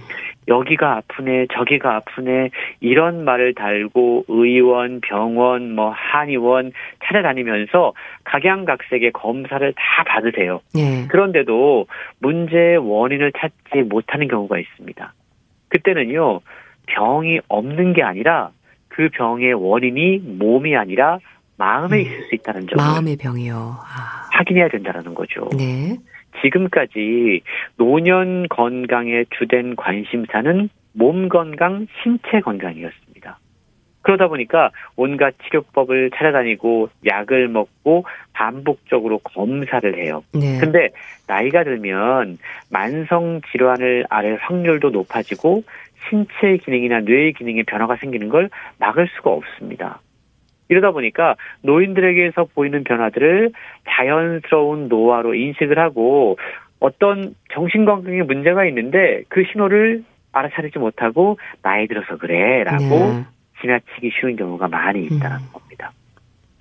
[0.47, 6.71] 여기가 아프네, 저기가 아프네, 이런 말을 달고 의원, 병원, 뭐 한의원
[7.03, 10.61] 찾아다니면서 각양각색의 검사를 다 받으세요.
[10.77, 11.07] 예.
[11.07, 11.85] 그런데도
[12.19, 15.13] 문제의 원인을 찾지 못하는 경우가 있습니다.
[15.69, 16.41] 그때는요,
[16.87, 18.49] 병이 없는 게 아니라
[18.89, 21.19] 그 병의 원인이 몸이 아니라
[21.57, 22.01] 마음에 음.
[22.01, 23.55] 있을 수 있다는 점을 마음의 병이요.
[23.55, 24.29] 아.
[24.31, 25.49] 확인해야 된다는 거죠.
[25.57, 25.97] 네.
[26.41, 27.41] 지금까지
[27.77, 33.39] 노년 건강의 주된 관심사는 몸 건강, 신체 건강이었습니다.
[34.01, 40.23] 그러다 보니까 온갖 치료법을 찾아다니고 약을 먹고 반복적으로 검사를 해요.
[40.33, 40.57] 네.
[40.59, 40.89] 근데
[41.27, 42.39] 나이가 들면
[42.69, 45.63] 만성 질환을 앓을 확률도 높아지고
[46.09, 48.49] 신체 기능이나 뇌의 기능에 변화가 생기는 걸
[48.79, 50.01] 막을 수가 없습니다.
[50.71, 53.51] 이러다 보니까 노인들에게서 보이는 변화들을
[53.89, 56.37] 자연스러운 노화로 인식을 하고
[56.79, 63.25] 어떤 정신건강에 문제가 있는데 그 신호를 알아차리지 못하고 나이 들어서 그래라고 네.
[63.59, 65.51] 지나치기 쉬운 경우가 많이 있다는 음.
[65.51, 65.91] 겁니다.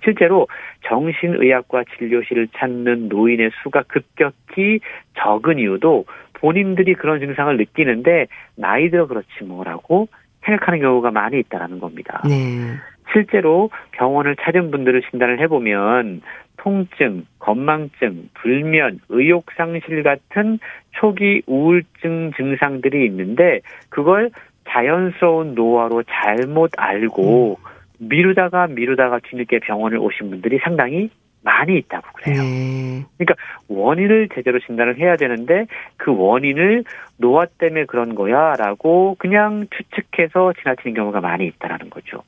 [0.03, 0.47] 실제로
[0.87, 4.81] 정신의학과 진료실을 찾는 노인의 수가 급격히
[5.19, 10.09] 적은 이유도 본인들이 그런 증상을 느끼는데 나이 들어 그렇지 뭐라고
[10.43, 12.21] 생각하는 경우가 많이 있다라는 겁니다.
[12.27, 12.75] 네.
[13.11, 16.21] 실제로 병원을 찾은 분들을 진단을 해보면
[16.57, 20.59] 통증, 건망증, 불면, 의욕상실 같은
[20.91, 24.29] 초기 우울증 증상들이 있는데 그걸
[24.69, 27.71] 자연스러운 노화로 잘못 알고 음.
[27.97, 31.09] 미루다가 미루다가 뒤늦게 병원을 오신 분들이 상당히
[31.43, 32.41] 많이 있다고 그래요.
[32.41, 33.03] 네.
[33.17, 33.35] 그러니까
[33.67, 35.65] 원인을 제대로 진단을 해야 되는데
[35.97, 36.83] 그 원인을
[37.17, 42.23] 노화 때문에 그런 거야라고 그냥 추측해서 지나치는 경우가 많이 있다라는 거죠.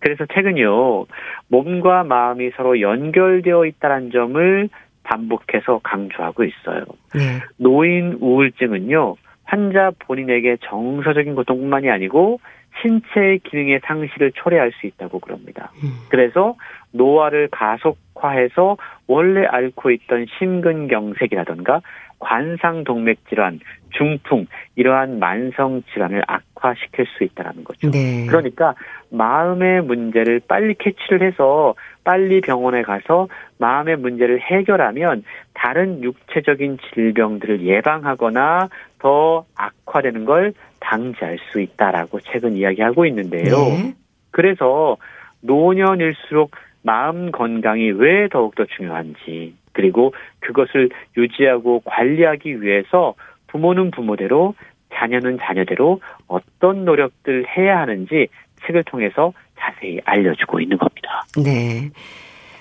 [0.00, 1.06] 그래서 최근요
[1.48, 4.68] 몸과 마음이 서로 연결되어 있다는 점을
[5.02, 6.84] 반복해서 강조하고 있어요.
[7.14, 7.40] 네.
[7.56, 12.40] 노인 우울증은요 환자 본인에게 정서적인 고통뿐만이 아니고
[12.80, 15.72] 신체의 기능의 상실을 초래할 수 있다고 그럽니다.
[15.82, 15.90] 음.
[16.08, 16.54] 그래서
[16.92, 18.76] 노화를 가속화해서
[19.06, 21.80] 원래 앓고 있던 심근경색이라던가
[22.20, 23.58] 관상동맥 질환,
[23.90, 24.46] 중풍
[24.76, 27.90] 이러한 만성 질환을 악화시킬 수 있다라는 거죠.
[27.90, 28.26] 네.
[28.26, 28.74] 그러니까
[29.10, 38.68] 마음의 문제를 빨리 캐치를 해서 빨리 병원에 가서 마음의 문제를 해결하면 다른 육체적인 질병들을 예방하거나
[38.98, 43.56] 더 악화되는 걸 방지할 수 있다라고 최근 이야기하고 있는데요.
[43.56, 43.94] 네.
[44.30, 44.96] 그래서
[45.42, 46.52] 노년일수록
[46.82, 53.14] 마음 건강이 왜 더욱더 중요한지 그리고 그것을 유지하고 관리하기 위해서
[53.48, 54.54] 부모는 부모대로
[54.92, 58.28] 자녀는 자녀대로 어떤 노력들 해야 하는지
[58.66, 61.24] 책을 통해서 자세히 알려주고 있는 겁니다.
[61.42, 61.90] 네.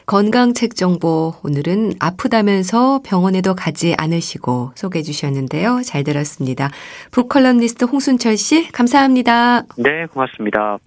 [0.05, 5.81] 건강책 정보 오늘은 아프다면서 병원에도 가지 않으시고 소개해 주셨는데요.
[5.85, 6.69] 잘 들었습니다.
[7.11, 9.61] 북컬럼니스트 홍순철 씨 감사합니다.
[9.77, 10.79] 네, 고맙습니다.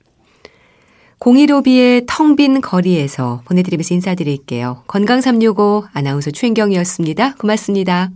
[1.23, 4.83] 015B의 텅 빈 거리에서 보내드리면서 인사드릴게요.
[4.89, 7.37] 건강365 아나운서 최인경이었습니다.
[7.37, 8.11] 고맙습니다.